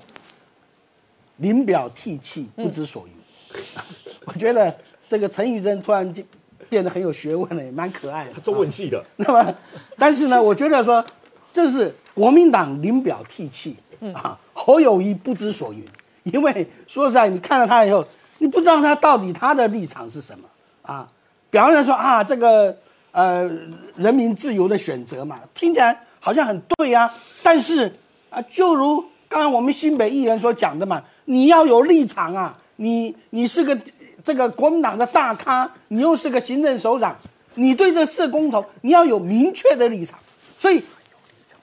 [1.36, 3.60] 临表涕泣，不知所云。
[4.26, 4.76] 我觉得
[5.08, 6.26] 这个陈玉珍突然间
[6.68, 8.40] 变得很有学问了，也蛮可爱的。
[8.40, 9.54] 中文系的， 那么，
[9.96, 11.06] 但是呢，我觉得说
[11.52, 13.76] 这是国民党临表涕泣
[14.12, 15.84] 啊，侯友谊不知所云，
[16.24, 18.04] 因为说实在，你看了他以后，
[18.38, 20.48] 你不知道他到底他的立场是什么。
[20.82, 21.08] 啊。
[21.50, 22.76] 表面上说啊，这个
[23.12, 23.48] 呃
[23.94, 27.08] 人民自由的选择嘛，听起来好像很对呀、
[27.44, 27.90] 但是
[28.28, 33.78] 啊，就如刚刚我们新北议员所讲的嘛，你要有立场啊，你你是个
[34.24, 37.16] 这个国民党的大咖，你又是个行政首长，
[37.54, 40.18] 你对这四公投你要有明确的立场，
[40.58, 40.82] 所以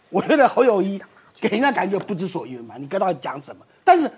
[0.09, 0.97] 我觉得侯友谊
[1.43, 3.65] 给人家感觉不知所云嘛，你跟他讲什么？
[3.83, 4.09] 但是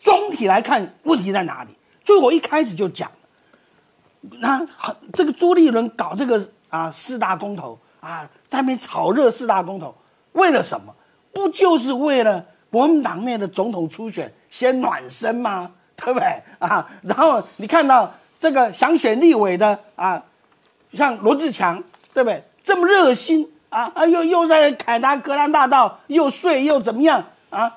[0.00, 1.70] 总体来看，问题在哪里？
[2.02, 3.08] 就我一开始就讲，
[4.40, 4.66] 那
[5.12, 9.94] 这个朱立伦搞这个啊四大公投啊，在那边炒热四大公投，
[10.32, 10.92] 为了什么？
[11.32, 15.70] 不就是为了国民党内的总统初选先暖身吗？
[15.94, 16.90] 对不对啊？
[17.02, 20.20] 然后你看到这个想选立委的啊，
[20.92, 21.80] 像罗志强，
[22.12, 22.42] 对不对？
[22.64, 27.76] 这么热心啊啊，又又在凯达格兰大道又睡又怎么样啊？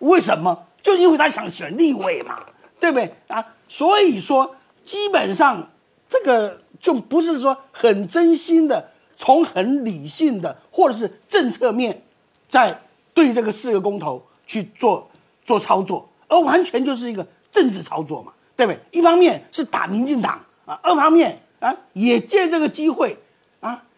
[0.00, 0.64] 为什么？
[0.82, 2.40] 就因为他想选立委嘛，
[2.80, 3.46] 对不对啊？
[3.68, 5.70] 所以说，基本上
[6.08, 12.02] 这个就不是说很真心的，从很理性的或者是政策面，
[12.48, 12.80] 在
[13.14, 15.08] 对这个四个公投去做
[15.44, 18.80] 做操作，而完全就是一个政治操作嘛，对不对？
[18.90, 23.16] 一方面是打民进党啊，二方面啊也借这个机会，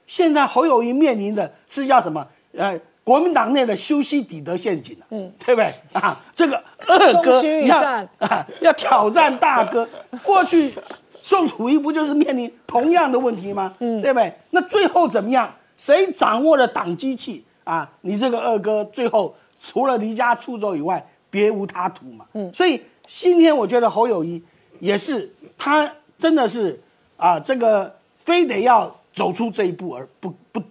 [0.09, 2.27] 现在侯友谊面临的是叫什么？
[2.57, 6.21] 呃，国民党内的修昔底德陷阱嗯，对不对啊？
[6.35, 7.79] 这个二哥要
[8.19, 9.89] 啊要挑战大哥，
[10.25, 10.75] 过去
[11.23, 13.73] 宋楚瑜不就是面临同样的问题吗？
[13.81, 14.33] 嗯，对不对？
[14.51, 15.55] 那最后怎么样？
[15.77, 17.89] 谁掌握了党机器啊？
[18.01, 22.25] 你这个二哥最后除了离家出走以外，别无他途嘛。
[22.33, 24.43] 嗯，所以今天我觉得侯友谊
[24.81, 26.81] 也是他真的是
[27.17, 30.63] 啊，这个非得要走出这一步，而不不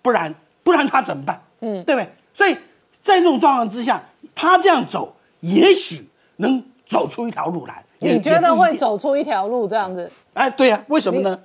[0.00, 1.42] 不然不然他怎么办？
[1.60, 2.08] 嗯，对不对？
[2.34, 2.54] 所以
[3.00, 4.02] 在这种状况之下，
[4.34, 7.84] 他这样走，也许能走出一条路来。
[7.98, 8.76] 你觉得会？
[8.76, 10.10] 走出一条路这样子？
[10.34, 11.40] 哎，对呀、为什么呢？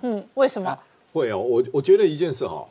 [0.00, 0.78] 嗯，为什么？
[1.12, 2.66] 会哦，我我觉得一件事哈，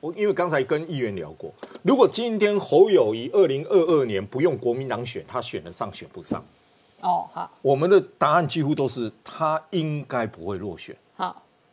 [0.00, 6.42] 我因为刚才跟议员聊过，如果今天侯友谊二零二二年不用国民党选，他选得上选不上？
[7.00, 10.98] 哦，好，我们的答案几乎都是他应该不会落选，好，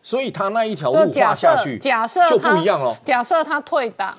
[0.06, 2.96] 所以他那一条就路画下去，假设就不一样了。
[3.04, 4.16] 假设他退党，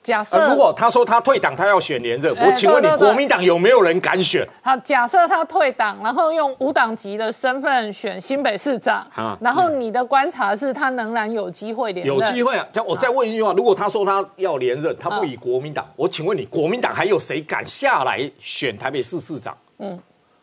[0.00, 4.46] 假设、呃，如果他说他退党，他要选连任，哎我请问你国民党有没有人敢选？
[4.62, 12.64] 好，假设他退党，然后用无党籍的身份选新北市长，啊然后你的观察是他仍然有机会连任，有机会啊！
[12.72, 19.58] 叫我再问一句话：如果他说他要连任，他不以国民党，我请问你，国民党还有谁敢下来选台北市市长？
[19.78, 19.98] 嗯，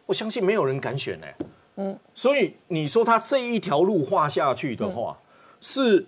[0.05, 1.27] 我相信没有人敢选呢、
[1.75, 5.17] 嗯，所以你说他这一条路画下去的话，
[5.59, 6.05] 是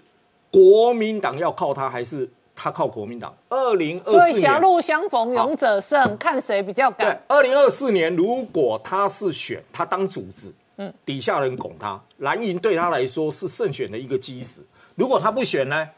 [0.49, 3.35] 国民党要靠他，还是他靠国民党？
[3.49, 4.39] 二零二四所以四。
[4.39, 14.61] 狭路相逢勇者胜，看谁比较对敢。，二零二四年如果他是选他当主子，嗯，底下人拱他，蓝营对他来说是胜选的一个基石。
[14.95, 15.89] 如果他不选呢，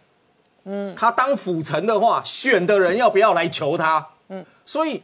[0.63, 4.05] 嗯，他当辅臣的话，选的人要不要来求他？
[4.29, 5.01] 嗯，所以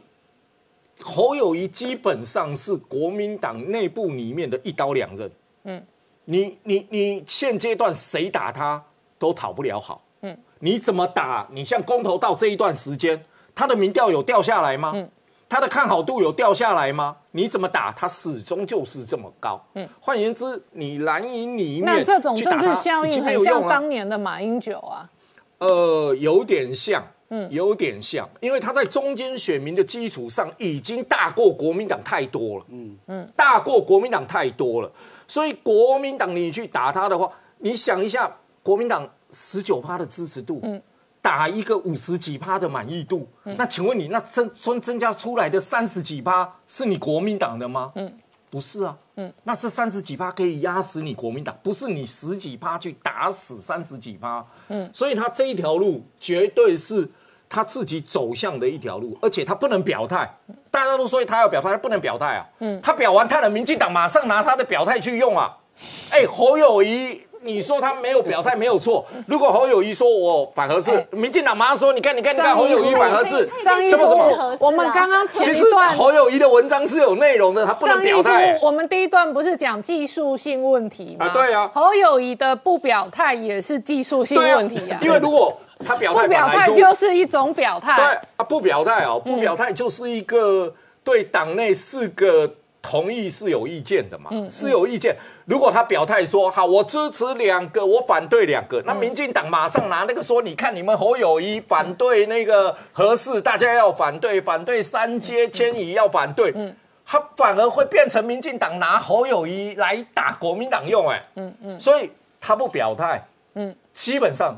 [1.02, 5.30] 侯友谊基本上是国民党内部里面的一刀两刃。
[5.64, 5.84] 嗯，
[6.24, 8.82] 你你你现阶段谁打他
[9.18, 10.02] 都讨不了好。
[10.22, 11.46] 嗯，你怎么打？
[11.52, 13.22] 你像公投到这一段时间，
[13.54, 14.92] 他的民调有掉下来吗？
[14.94, 15.10] 嗯，
[15.48, 17.16] 他的看好度有掉下来吗？
[17.32, 19.62] 你怎么打，他始终就是这么高。
[19.74, 25.10] 嗯，换言之，你蓝营里面那这种政治效应很像当年的马英九啊，
[25.58, 32.96] 呃，有点像，嗯，有点像，因为他在中间选民的基础上已经大过国民党太多了，嗯。
[33.06, 34.90] 嗯，大过国民党太多了，
[35.26, 40.82] 所以国民党你去打他的话，你想一下，国民党十九趴的支持度，嗯。
[41.22, 47.90] 打一个五十几趴的满意度，那请问你那增增增加出来的三十几趴是你国民党的吗？
[47.96, 48.16] 嗯，
[48.50, 48.96] 不是啊。
[49.16, 54.44] 嗯，那这三十几趴可以压死你国民党，不是你十几趴去打死三十几趴。
[54.68, 57.08] 嗯，所以他这一条路绝对是
[57.48, 60.30] 他自己走向的一条路，而且他不能表态。
[60.70, 62.46] 大家都说他要表态，他不能表态啊。
[62.58, 65.56] 嗯，他表完态了，民进党马上拿他的表态去用啊。
[66.10, 67.22] 哎，侯友谊。
[67.42, 78.58] 你说他没有表态没有错，如果侯友谊说我反核是，民进党马上说你看你看你看侯友谊反核是上一部什么什么，我们刚刚前其实一段侯友谊的文章是有内容的，他不能表态。
[78.62, 81.26] 我们第一段不是讲技术性问题吗？
[81.26, 81.70] 啊对啊。
[81.74, 88.22] 侯友谊的不表态也是技术性问题啊，因为如果他表态不表态就是一种表对态。
[88.36, 90.72] 啊，不表态哦，不表态就是一个
[91.04, 92.50] 对党内四个
[92.88, 95.16] 同意是有意见的嘛，是有意见。
[95.44, 106.72] 如果他表态说好，我支持两个，我反对两个，那民进党马上拿那个说，你看你们侯友谊反对那个合适，大家要反对，反对三阶迁移要反对，嗯。
[107.08, 113.22] 他反而会变成民进党拿侯友谊来打国民党用，哎，嗯嗯，所以他不表态，
[113.54, 114.56] 嗯，基本上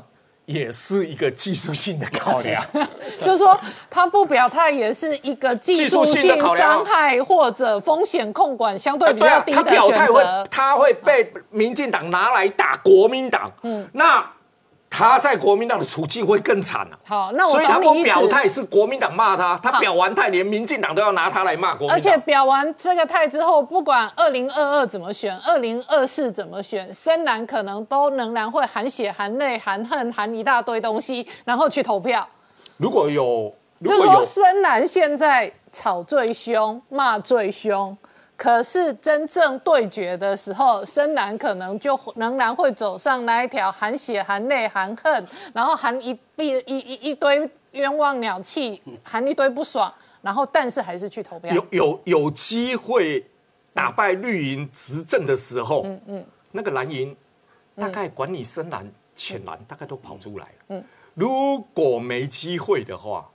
[0.49, 2.63] 也是一个技术性的考量。
[3.23, 3.57] 就是说
[3.89, 10.47] 他不表态也是一个技术性伤害或者风险控管相对比较低的表态会选择，。
[10.49, 13.51] 他会被民进党拿来打国民党。
[13.61, 14.25] 嗯，那
[14.89, 16.97] 他在国民党的处境会更惨啊。
[17.05, 18.27] 好，那我所以他不表思。
[18.27, 21.95] 态是国民党骂他，他表完态连民进党都要拿他来骂国民党。
[21.95, 32.27] 而且表完这个态之后，不管二零二二怎么选，二零二四怎么选，深蓝可能都仍然会含血、含泪、含恨、含一大堆东西，然后去投票。
[32.77, 37.95] 如果有如果有深蓝现在吵最凶，骂最凶，
[38.39, 51.53] 可是真正对决的时候，深蓝可能就仍然会走上那一条含血、含泪、含恨，然后含一一一一一堆冤枉鸟气，含一堆不爽，然后但是还是去投票。
[51.53, 53.25] 有有有机会
[53.73, 57.13] 打败绿营执政的时候，嗯嗯，那个蓝营
[57.75, 60.53] 大概管你深蓝、浅蓝，大概都跑出来了。
[60.69, 63.29] 嗯，如果没机会的话，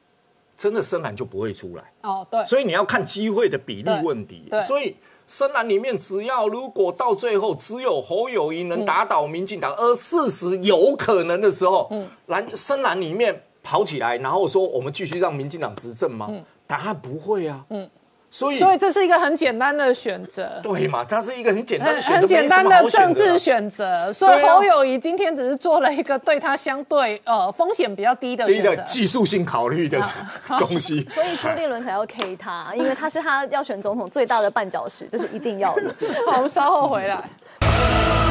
[0.64, 1.84] 真的深蓝就不会出来。
[2.00, 4.58] 哦，对，所以你要看机会的比例问题对。
[4.62, 4.96] 所以
[5.28, 16.30] 深蓝里面，只要如果到最后只有侯友谊能打倒民进党，而事实有可能的时候，嗯蓝深蓝里面跑起来，然后说我们继续让民进党执政吗？
[16.66, 17.62] 答案不会啊。
[17.68, 17.90] 嗯，
[18.34, 20.58] 所以所以这是一个很简单的选择。
[20.60, 28.62] 对嘛，它是一个很简单的很选择，很简单的政治选选择，所以侯友谊今天只是做了一个对他相对呃风险比较低的择，第一。
[28.62, 30.02] 个技术性考虑的
[30.58, 31.06] 东西。
[31.14, 35.94] 所以朱立伦才要 K 他，因为他是他要选总统最大的绊脚石，这是一定要的。
[36.26, 38.23] 好，我们稍后回来。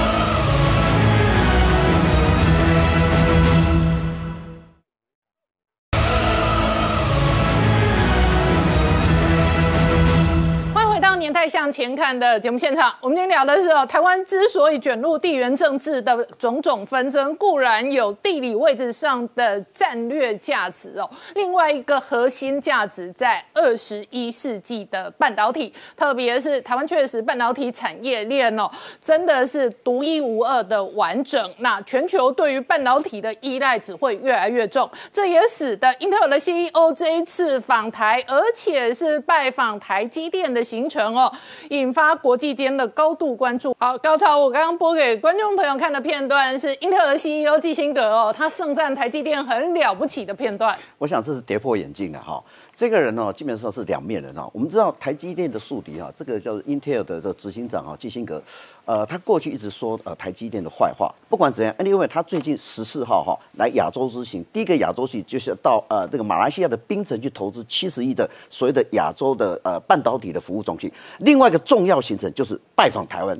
[11.13, 28.67] 到年代向前看的节目现场，我们今天聊的是哦，台湾之所以卷入地缘政治的种种纷争，固然有地理位置上的战略价值哦，另外一个核心价值在二十一世纪的半导体，特别是台湾确实半导体产业链哦，
[29.03, 31.47] 真的是独一无二的完整。
[31.59, 41.31] 那全球对于半导体的依赖只会越来越重，这也使得英特尔的 CEO 这一次访台，而且是拜访台积电的行程哦，
[41.69, 43.75] 引发国际间的高度关注。
[43.79, 50.77] 好，高超，我刚刚播给观众朋友看的片段是英特尔 CEO 基辛格哦，他盛赞台积电很了不起的片段。
[50.97, 52.43] 我想这是跌破眼镜的哈。
[52.75, 54.49] 这个人呢，基本上是两面人哈。
[54.51, 58.41] 我们知道台积电的宿敌哈，这个叫英特尔的这个执行长哈基辛格，
[58.85, 61.13] 呃，他过去一直说呃台积电的坏话。
[61.29, 70.91] 不管怎样，anyway，他最近十四号哈来亚洲之行，第一个亚洲去就是到呃这个马来西亚的槟城去投资七十亿的所谓的亚洲的呃半导体的服务中心。
[71.19, 73.37] 另外一个重要行程就是拜访台湾。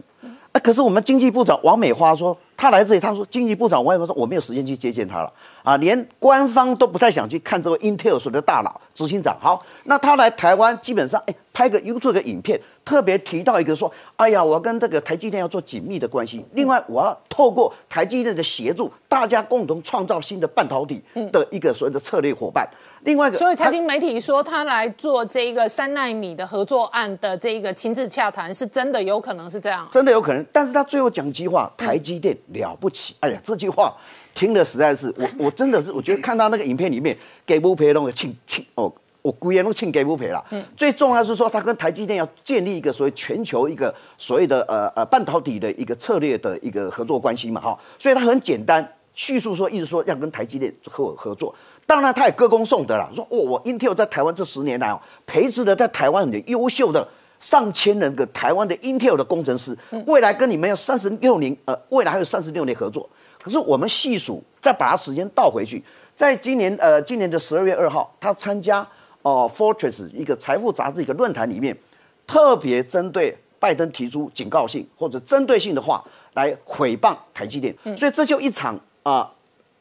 [0.52, 5.30] 啊，可是我们经济部长王美花说，他来这里，他说经济部长王美花说我没有时间去接见他了，
[5.64, 9.38] 啊，连官方都不太想去看这位 Intel 所的大佬执行长。
[9.38, 21.04] 好，那他来台湾，基本上哎拍个 YouTube 的影片，特别提到一个说，哎呀，我跟这个台积电要做紧密的关系，另外我要透过台积电的协助，大家共同创造新的半导体
[21.34, 22.66] 的一个所谓的策略伙伴。
[23.04, 30.46] 另外一个，所以财经媒体说他来做这一个三纳米的合作案的这一个亲自洽谈，是真的有可能是这样，真的有可能。
[30.52, 33.16] 但是他最后讲一句话，台积电了不起。
[33.20, 33.94] 哎呀，这句话
[34.34, 38.92] 听的实在是，我 我真的是，我觉得看到那个影片里面，给不赔那个庆庆哦，
[39.22, 40.42] 我估计都请给不赔了。
[40.52, 47.78] 嗯，最重要是说他跟台积电要建立一个所谓全球一个所谓的呃呃半导体的一个策略的一个合作关系嘛，哈。
[48.00, 51.54] 所以他很简单叙述说，一直说要跟台积电合合作。
[51.86, 57.06] 当然，他也歌功颂德了，说哦，我 Intel 在台湾这十年来哦，培植了在台湾很优秀的
[57.42, 59.78] 上千人个台湾的 Intel 的工程师，
[60.08, 63.08] 未来跟你们要三十六年，呃，未来还有三十六年合作。
[63.44, 65.84] 可是我们细数，再把它时间倒回去，
[66.16, 68.88] 在今年呃，今年的十二月二号，他参加
[69.22, 71.78] 哦 Fortress 一个财富杂志一个论坛里面，
[72.26, 76.02] 特别针对拜登提出警告性或者针对性的话
[76.36, 79.30] 来毁谤台积电，所以这就一场啊，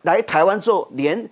[0.03, 1.31] 来台湾之后连。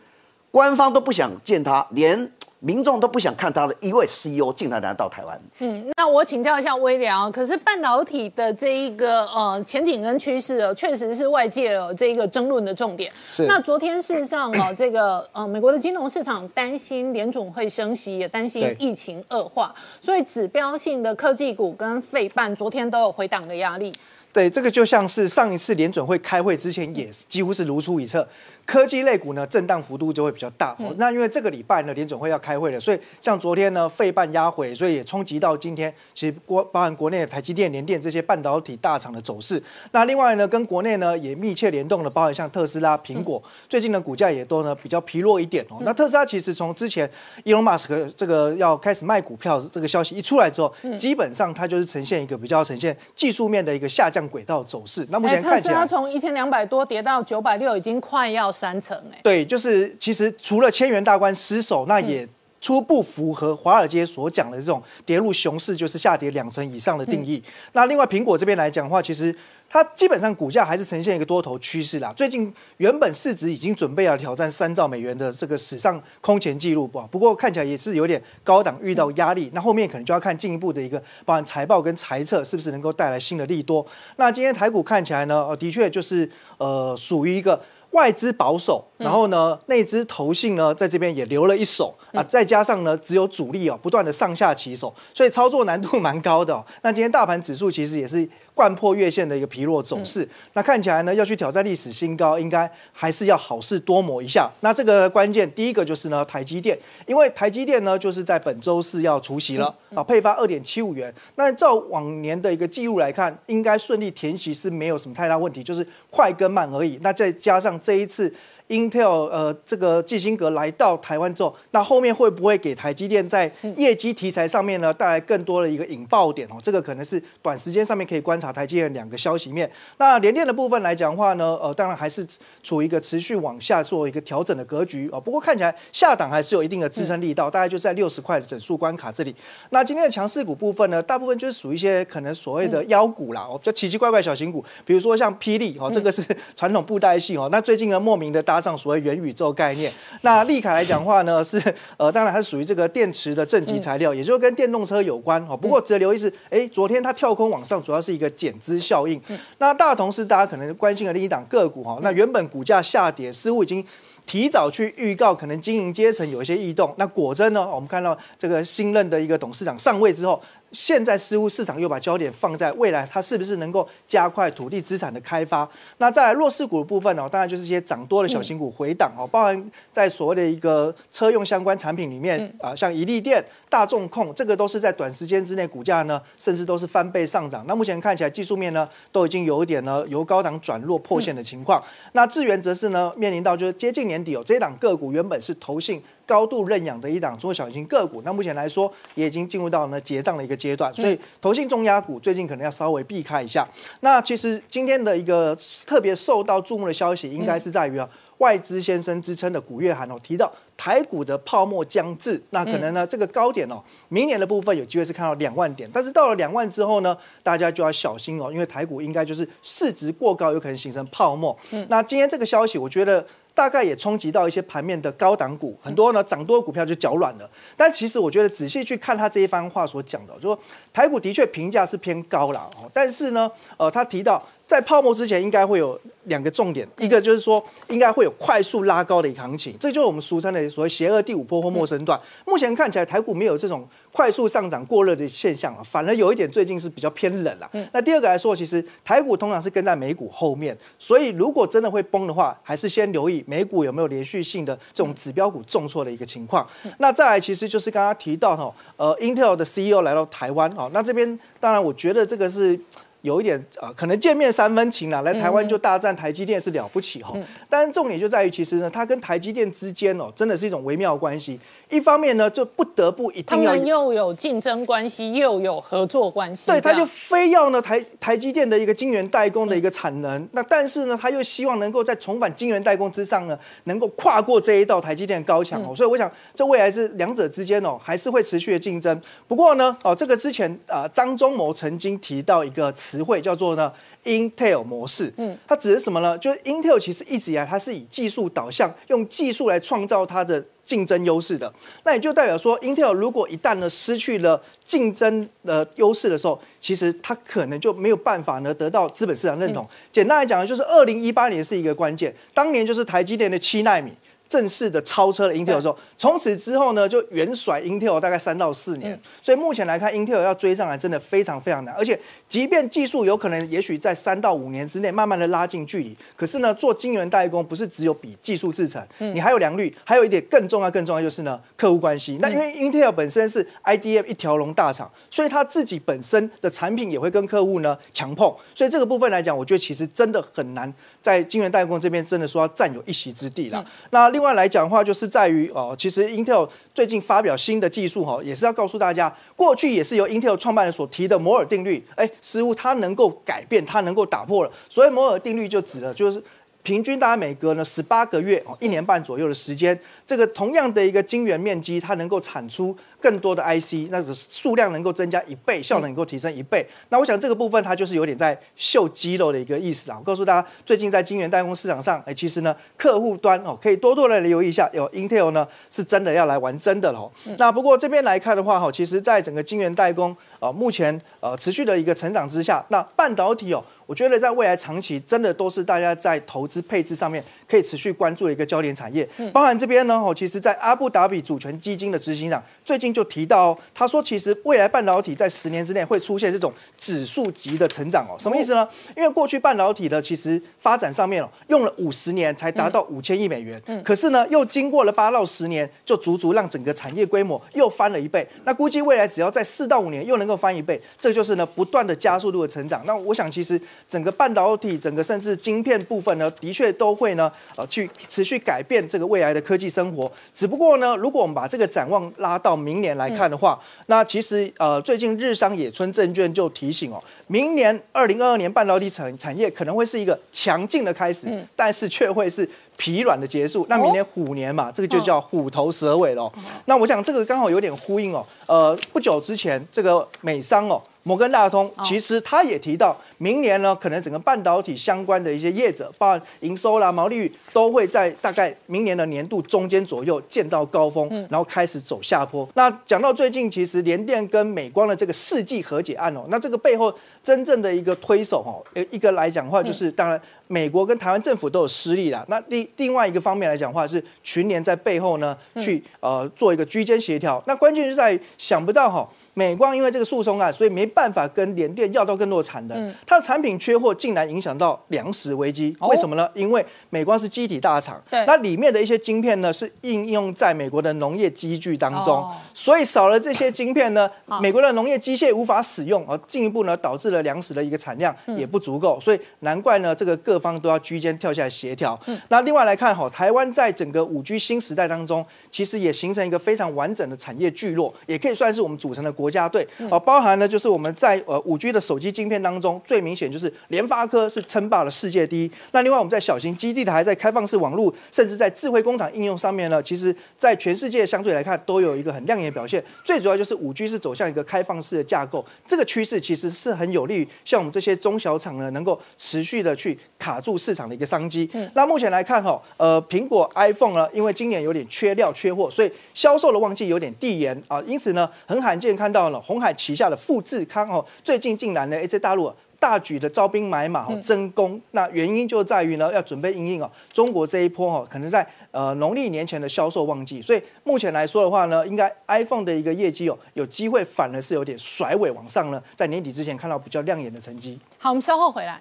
[0.51, 5.41] 官方都不想见他，连民众都不想看他的一位 CEO 竟然来到台湾。
[5.61, 13.11] 嗯，那我请教一下微良，可是半导体的这一个呃前景跟趋势，确实是外界这一个争论的重点。
[13.31, 13.47] 是。
[13.47, 23.91] 那昨天事实上哦，这个呃美国的金融市场担心联总会升息，也担心疫情恶化，所以指标性的科技股跟费半昨天都有回档的压力。
[24.33, 28.25] 对，这个就像是上一次联准会开会之前，也几乎是如出一辙。
[28.67, 30.77] 科技类股呢，震荡幅度就会比较大。
[30.97, 39.61] 那因为这个礼拜呢，联准会要开会了，所以像昨天呢，费半压回，所以也冲击到今天，其实国包含国内的台积电、联电这些半导体大厂的走势。
[39.91, 45.79] 那另外呢，跟国内呢也密切联动的，包含像特斯拉、苹果，最近的股价也都呢比较疲弱一点哦。
[45.81, 47.11] 那特斯拉其实从之前
[47.43, 55.05] 伊隆马斯克这个要开始卖股票这个消息一出来之后，基本上它就是呈现一个比较呈现技术面的一个下降轨道走势。
[55.11, 58.53] 那目前看起来，从一千两百多跌到九百六，已经快要。
[58.61, 62.29] 三成哎，对，就是其实除了千元大关失守，那也
[62.61, 67.43] 初步符合华尔街所讲的这种跌入熊市，就是下跌两成以上的定义。
[67.73, 69.35] 那另外苹果这边来讲的话，其实
[69.67, 72.13] 它基本上股价还是呈现一个多头趋势啦。
[72.15, 77.01] 最近原本市值已经准备要挑战三兆美元的这个史上空前纪录不？
[77.07, 79.51] 不过看起来也是有点高档遇到压力。
[79.55, 83.87] 那后面可能就要看进一步的一个包含财报跟财测是不是能够带来新的利多。
[84.17, 87.59] 那今天台股看起来呢，呃，的确就是呃属于一个。
[87.91, 96.65] 外资保守，然后呢，内资投信呢，在这边也留了一手啊，再加上呢，只有主力哦，不断的上下起手，所以操作难度蛮高的。
[96.83, 98.29] 那今天大盘指数其实也是。
[98.61, 104.51] 贯破月线的一个疲弱走势，那看起来呢要去挑战历史新高，应该还是要好事多磨一下。
[104.61, 111.11] 那这个关键第一个就是呢台积电，因为台积电呢就是在本周四要除息了啊，配发二点七五元。
[111.37, 116.99] 那照往年的一个记录来看，应该顺利填息是没有什么太大问题，就是快跟慢而已。
[117.01, 118.31] 那再加上这一次。
[118.71, 126.55] Intel 呃，这个基辛格来到台湾之后，那后面会不会给台积电在业绩题材上面呢带来更多的一个引爆点哦？
[126.63, 129.69] 这个可能是短时间上面可以观察台积电两个消息面。
[129.99, 132.25] 那联电的部分来讲的话呢，呃，当然还是
[132.63, 135.21] 处于一个持续往下做一个调整的格局哦。
[135.21, 139.35] 不过看起来下档还是有一定的支撑力道，大概就在六十块的整数关卡这里。
[139.71, 147.49] 那今天的强势股部分呢，大部分就是属于一些可能所谓的妖股啦，哦，比较奇奇怪怪小型股，比如说像霹雳哦，这个是传统布袋戏哦。
[147.51, 148.60] 那最近呢，莫名的大。
[148.61, 149.91] 加上所谓元宇宙概念。
[150.21, 151.59] 那利凯来讲话呢，是
[151.97, 155.57] 呃，当然它是属于这个电池的正极材料，也就是跟电动车有关哦。
[155.57, 159.19] 不过值得留意是，哎，昨天它跳空往上，主要是一个减资效应。
[159.57, 163.83] 那大同是大家可能关心的另一档个股哈，那原本股价下跌，似乎已经。
[164.27, 166.95] 提早去预告，可能经营阶层有一些异动。
[166.99, 167.69] 那果真呢？
[167.69, 170.41] 我们看到这个新任的一个董事长上位之后。
[170.73, 175.69] 现在似乎市场又把焦点放在未来，它是不是能够加快土地资产的开发？
[175.99, 177.29] 那再来弱势股的部分呢？
[177.29, 187.65] 当然就是一些涨多的小型股回档哦，包含在所谓的一个车用相关产品里面啊，像宜利电、大众控，这个都是在短时间之内股价呢，甚至都是翻倍上涨。
[187.67, 191.83] 那目前看起来技术面呢，都已经有一点呢由高档转弱破线的情况。
[192.13, 196.01] 那智源则是呢面临到就是接近年底哦，这一档个股原本是投信。
[196.31, 203.67] 高度认养的一档中小型个股，那目前来说也已经进入到呢结账的一个阶段，所以投信重压股最近可能要稍微避开一下。
[203.99, 208.09] 那其实今天的一个特别受到注目的消息，应该是在于啊
[208.39, 221.59] 外资先生之称的古月涵哦提到台股的泡沫将至，那可能呢这个高点哦明年的部分有机会是看到两万点，但是到了两万之后呢，大家就要小心哦，因为台股应该就是市值过高，有可能形成泡沫。
[221.89, 223.27] 那今天这个消息，我觉得。
[223.61, 227.47] 大概也冲击到一些盘面的高档股，很多呢涨多股票就脚软了。
[227.77, 230.59] 但其实我觉得仔细去看他这一番话所讲的，就说
[230.95, 234.43] 台股的确评价是偏高了，但是呢，呃，他提到。
[234.71, 242.17] 在泡沫之前，应该会有两个重点，一个就是说，应该会有快速拉高的一个行情，这就是我们俗称的所谓邪恶第五波或陌生段。
[242.47, 247.69] 目前看起来台股没有这种快速上涨过热的现象啊，反而有一点最近是比较偏冷了。
[247.93, 256.65] 那第二个来说，其实台股通常是跟在美股后面，所以如果真的会崩的话，还是先留意美股有没有连续性的这种指标股重挫的一个情况。
[256.99, 262.79] 那再来，其实就是刚刚提到哈，呃，Intel 的 CEO 来到台湾哦，那这边当然我觉得这个是。
[263.23, 267.35] 有一点啊，可能见面三分情啦，来台湾就大战台积电是了不起哈。
[267.69, 271.59] 但是重点就在于，其实呢，它跟台积电之间哦，真的是一种微妙关系。
[271.89, 276.71] 一方面呢，就不得不一定要，他们又有竞争关系，又有合作关系。
[276.71, 285.93] 对，他就非要呢台台积电的一个晶圆代工的一个产能，那但是呢，他又希望能够在重返晶圆代工之上呢，能够跨过这一道台积电高墙哦。
[285.95, 289.21] 所以我想，这未来是两者之间哦，还是会持续的竞争。
[289.49, 293.93] 不过呢，哦，这个之前啊，张忠谋曾经提到一个词汇，叫做呢。
[294.23, 296.37] Intel 模式，嗯，它指的是什么呢？
[296.37, 301.73] 就是 Intel 其实一直以来它是以技术导向，用技术来创造它的竞争优势的。
[302.05, 309.89] 那也就代表说，Intel 如果一旦呢失去了竞争的优势的时候，其实它可能就没有办法呢得到资本市场认同。
[310.13, 314.13] 简单来讲呢，就是二零一八年是一个关键，当年就是台积电的七纳米。
[314.51, 319.19] 正式的超车了 Intel 的时候，从此之后呢，就远甩 Intel 大概三到四年。
[319.41, 321.95] 所以目前来看，Intel 要追上来真的非常非常难。
[321.95, 332.37] 而且，即便技术有可能，也许在三到五年之内慢慢的拉近距离，可是呢，做晶圆代工不是只有比技术制成，你还有良率，还有一点更重要、更重要就是呢，客户关系。
[332.43, 338.53] 那因为 Intel 本身是 IDM 一条龙大厂，所以它自己本身的产品也会跟客户呢强碰。
[338.75, 340.93] 所以这个部分来讲，我觉得其实真的很难
[341.23, 343.85] 在晶圆代工这边真的说要占有一席之地了。
[344.11, 354.73] 那另外来讲的话，就是在于哦，其实 Intel 最近发表新的技术哈，也是要告诉大家，过去也是由 Intel 创办人所提的摩尔定律，哎，似乎它能够改变，它能够打破了。
[354.89, 356.43] 所以摩尔定律就指的就是。
[356.83, 366.87] 平均大概每隔呢十八个月哦，一年半左右的时间，这个同样的一个晶圆面积，它能够产出更多的 IC，那个数量能够增加一倍，效能能够提升一倍。
[367.11, 370.17] 那我想这个部分它就是有点在秀肌肉的一个意思啊。
[370.19, 377.31] 我告诉大家，最近在晶圆代工市场上，哎，其实呢，客户端哦可以多多的留意一下，有 Intel 呢是真的要来玩真的喽。
[377.59, 383.85] 那不过这边来看的话哈，其实在整个晶圆代工啊，目前呃持续的一个成长之下，那半导体哦。
[384.11, 387.41] 我觉得在未来长期，真的都是大家在投资配置上面。
[387.71, 398.89] 可以持续关注的一个焦点产业，包含这边呢，哦，其实，在阿布达比主权基金的执行长最近就提到，他说，其实未来半导体在十年之内会出现这种指数级的成长哦，什么意思呢？
[399.17, 408.45] 因为过去半导体的其实发展上面哦，用了五十年才达到五千亿美元，嗯，可是呢，又经过了八到十年，就足足让整个产业规模又翻了一倍。
[408.65, 413.03] 那估计未来只要在四到五年又能够翻一倍，这就是呢不断的加速度的成长。
[413.07, 417.53] 那我想，其实整个半导体，整个甚至晶片部分呢，的确都会呢。
[417.77, 420.31] 呃，去持续改变这个未来的科技生活。
[420.55, 432.69] 只不过呢，如果我们把这个展望拉到明年来看的话，那其实呃，最近日商野村证券就提醒哦，明年二零二二年半导体产产业可能会是一个强劲的开始，但是却会是。
[432.97, 433.87] 疲软的结束。
[433.89, 436.53] 那明年虎年嘛，这个就叫虎头蛇尾喽。
[436.85, 438.45] 那我想这个刚好有点呼应哦。
[438.67, 441.03] 呃，不久之前这个美商哦。
[441.23, 452.67] 摩根大通其实他也提到，明年呢，可能整个半导体相关的一些业者，包括营收啦、毛利率，都会在大概明年的年度中间左右见到高峰，然后开始走下坡。
[452.75, 457.15] 那讲到最近，其实联电跟美光的这个世纪和解案哦，那这个背后
[457.45, 462.43] 真正的一个推手哦，呃，一个来讲话就是，当然美国跟台湾政府都有失利啦。
[462.49, 467.63] 那另另外一个方面来讲话是群联在背后呢，去呃做一个居间协调。
[467.67, 469.29] 那关键就在想不到哈。
[469.55, 475.95] 美光因为这个诉讼案，所以没办法跟联电要到更多的产能，它的产品缺货，竟然影响到粮食危机。
[476.03, 476.49] 为什么呢？
[476.55, 484.31] 因为美光是机体大厂，那里面的一些晶片呢，是应用在美国的农业机具当中，所以少了这些晶片呢，
[484.63, 489.19] 美国的农业机械无法使用，而进一步呢，导致了粮食的一个产量也不足够。
[489.19, 492.19] 所以难怪呢，这个各方都要居间跳下来协调。
[492.49, 499.35] 那另外来看哈，台湾在整个五 G 新时代当中，其实也形成一个非常完整的产业聚落，也可以算是我们组成的。
[499.41, 505.71] 国家队啊，包含呢，就是我们在呃五 G 的手机晶片当中，最明显就是联发科是称霸了世界第一。
[505.93, 513.03] 那另外我们在小型基地台、在开放式网络，甚至在智慧工厂应用上面呢，其实在全世界相对来看都有一个很亮眼的表现。
[513.25, 521.71] 最主要就是五 G 是走向一个开放式的架构，这个趋势其实是很有利于像我们这些中小厂呢，能够持续的去卡住市场的一个商机。
[521.95, 529.30] 那目前来看哈，呃，苹果 iPhone 呢，因为今年有点缺料缺货，所以销售的旺季有点递延啊，因此呢，很罕见看。
[529.33, 535.01] 到了红海旗下的富士康哦，最近竟然呢，哎，在大陆大举的招兵买马哦，增工。
[535.13, 540.61] 那原因就在于呢，要准备应应哦，中国这一波哦，可能在呃农历年前的销售旺季。
[540.61, 547.99] 所以目前来说的话呢，应该 iPhone 的一个业绩哦，有机会反而是有点甩尾往上呢，在年底之前看到比较亮眼的成绩。
[548.19, 549.01] 好，我们稍后回来。